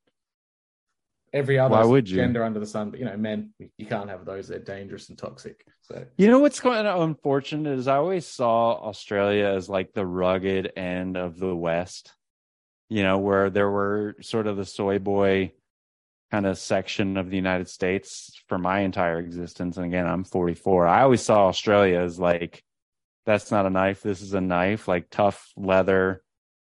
[1.34, 2.16] Every other Why would you?
[2.16, 4.46] gender under the sun, but you know, men, you can't have those.
[4.46, 5.66] They're dangerous and toxic.
[5.82, 10.06] So You know what's kind of unfortunate is I always saw Australia as like the
[10.06, 12.12] rugged end of the West,
[12.88, 15.52] you know, where there were sort of the soy boy
[16.30, 19.76] kind of section of the United States for my entire existence.
[19.76, 20.86] And again, I'm 44.
[20.86, 22.62] I always saw Australia as like,
[23.26, 24.02] that's not a knife.
[24.02, 26.22] This is a knife, like tough leather,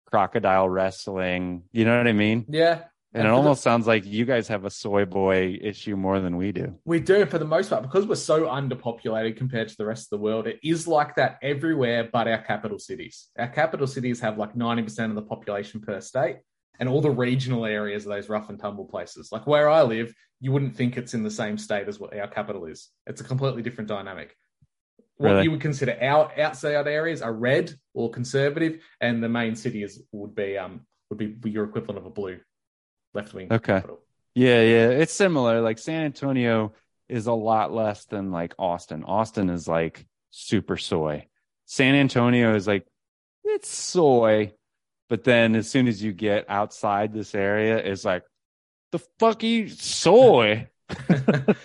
[0.07, 1.63] crocodile wrestling.
[1.73, 2.47] You know what I mean?
[2.49, 2.85] yeah,
[3.17, 6.37] And it the- almost sounds like you guys have a soy boy issue more than
[6.37, 6.79] we do.
[6.85, 10.19] We do for the most part because we're so underpopulated compared to the rest of
[10.19, 10.47] the world.
[10.47, 13.29] It is like that everywhere but our capital cities.
[13.39, 16.39] Our capital cities have like 90% of the population per state,
[16.79, 19.31] and all the regional areas are those rough and tumble places.
[19.33, 22.29] Like where I live, you wouldn't think it's in the same state as what our
[22.29, 22.91] capital is.
[23.07, 24.37] It's a completely different dynamic.
[25.17, 25.45] What Really?
[25.45, 30.03] you would consider our outside areas are red or conservative, and the main city is
[30.13, 32.41] would be um would be your equivalent of a blue
[33.17, 33.75] left wing Okay.
[33.81, 34.01] capital.
[34.35, 35.61] Yeah, yeah, it's similar.
[35.61, 36.75] Like San Antonio
[37.09, 39.03] is a lot less than like Austin.
[39.05, 41.27] Austin is like super soy.
[41.65, 42.87] San Antonio is like
[43.45, 44.53] it's soy,
[45.09, 48.25] but then as soon as you get outside this area, it's like
[48.93, 50.69] the fuck you soy.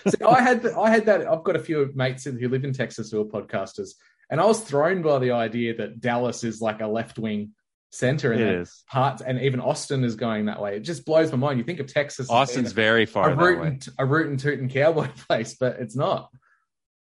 [0.07, 1.28] See, I had I had that.
[1.28, 3.91] I've got a few mates who live in Texas who are podcasters,
[4.30, 7.52] and I was thrown by the idea that Dallas is like a left wing
[7.92, 8.84] center, and It that is.
[8.88, 10.78] parts, and even Austin is going that way.
[10.78, 11.60] It just blows my mind.
[11.60, 14.72] You think of Texas, Austin's very far a root and, a root and toot and
[14.72, 16.30] cowboy place, but it's not.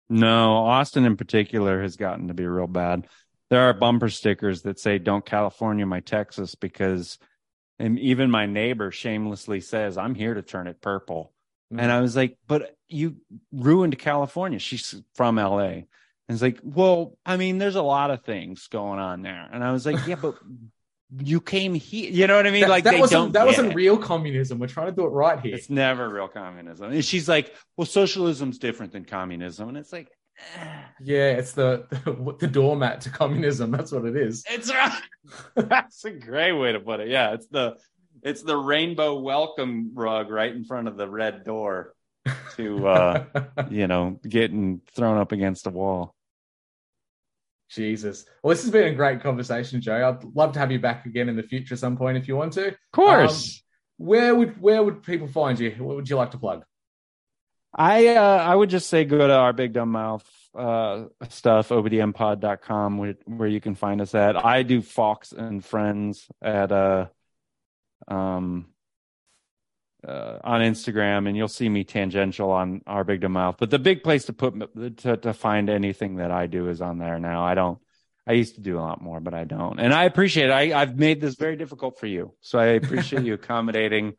[0.08, 3.06] No, Austin in particular has gotten to be real bad.
[3.50, 7.18] There are bumper stickers that say "Don't California my Texas" because,
[7.78, 11.32] and even my neighbor shamelessly says, "I'm here to turn it purple."
[11.72, 11.82] Mm.
[11.82, 13.16] And I was like, "But you
[13.52, 15.86] ruined California." She's from LA, and
[16.28, 19.72] it's like, "Well, I mean, there's a lot of things going on there." And I
[19.72, 20.38] was like, "Yeah, but
[21.16, 22.62] you came here." You know what I mean?
[22.62, 23.32] That, like that they wasn't don't.
[23.32, 24.58] that wasn't real communism.
[24.58, 25.54] We're trying to do it right here.
[25.54, 26.92] It's never real communism.
[26.92, 30.08] And she's like, "Well, socialism's different than communism," and it's like.
[30.56, 30.82] eh.
[31.02, 31.86] yeah, it's the
[32.38, 33.70] the doormat to communism.
[33.70, 34.44] That's what it is.
[34.48, 34.70] It's
[35.56, 37.08] that's a great way to put it.
[37.08, 37.76] Yeah, it's the
[38.22, 41.94] it's the rainbow welcome rug right in front of the red door
[42.56, 43.24] to uh
[43.70, 46.14] you know getting thrown up against a wall.
[47.68, 48.24] Jesus.
[48.42, 50.08] Well, this has been a great conversation, Joe.
[50.08, 52.36] I'd love to have you back again in the future at some point if you
[52.36, 52.68] want to.
[52.68, 53.62] Of course.
[53.98, 55.72] Where would where would people find you?
[55.78, 56.64] What would you like to plug?
[57.74, 60.26] I uh I would just say go to our big dumb mouth
[60.56, 64.42] uh stuff obdmpod.com where, where you can find us at.
[64.42, 67.06] I do Fox and Friends at uh
[68.06, 68.66] um
[70.06, 73.56] uh, on Instagram, and you'll see me tangential on our Big Dumb Mouth.
[73.58, 76.98] But the big place to put to to find anything that I do is on
[76.98, 77.44] there now.
[77.44, 77.78] I don't
[78.28, 79.80] I used to do a lot more, but I don't.
[79.80, 80.52] And I appreciate it.
[80.52, 82.34] I, I've made this very difficult for you.
[82.42, 84.16] So I appreciate you accommodating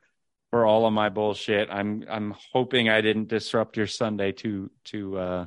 [0.50, 1.70] for all of my bullshit.
[1.72, 5.46] I'm I'm hoping I didn't disrupt your Sunday too too uh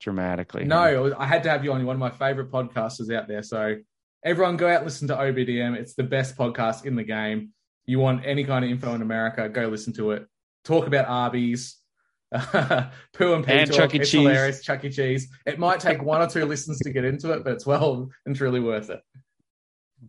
[0.00, 0.64] dramatically.
[0.64, 1.84] No, I had to have you on.
[1.84, 3.42] One of my favorite podcasters out there.
[3.42, 3.78] So
[4.22, 5.76] everyone go out listen to OBDM.
[5.76, 7.50] It's the best podcast in the game.
[7.86, 10.26] You want any kind of info in America, go listen to it.
[10.64, 11.76] Talk about Arby's,
[12.32, 13.72] Pooh and Pete And.
[13.72, 13.98] Chuck E.
[13.98, 14.20] it's Cheese.
[14.20, 14.62] hilarious.
[14.62, 14.90] Chuck E.
[14.90, 15.28] Cheese.
[15.46, 18.34] It might take one or two listens to get into it, but it's well and
[18.34, 19.00] truly worth it.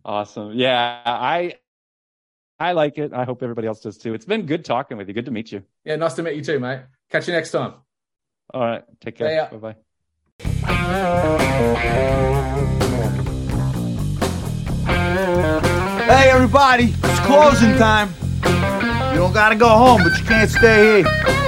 [0.04, 0.52] Awesome.
[0.54, 1.54] Yeah, I
[2.58, 3.12] I like it.
[3.12, 4.14] I hope everybody else does too.
[4.14, 5.14] It's been good talking with you.
[5.14, 5.62] Good to meet you.
[5.84, 6.80] Yeah, nice to meet you too, mate.
[7.10, 7.74] Catch you next time.
[8.54, 8.82] All right.
[9.00, 9.48] Take care.
[9.52, 9.74] Bye
[13.16, 13.25] bye.
[16.06, 18.14] Hey, everybody, it's closing time.
[19.12, 21.45] You don't gotta go home, but you can't stay here.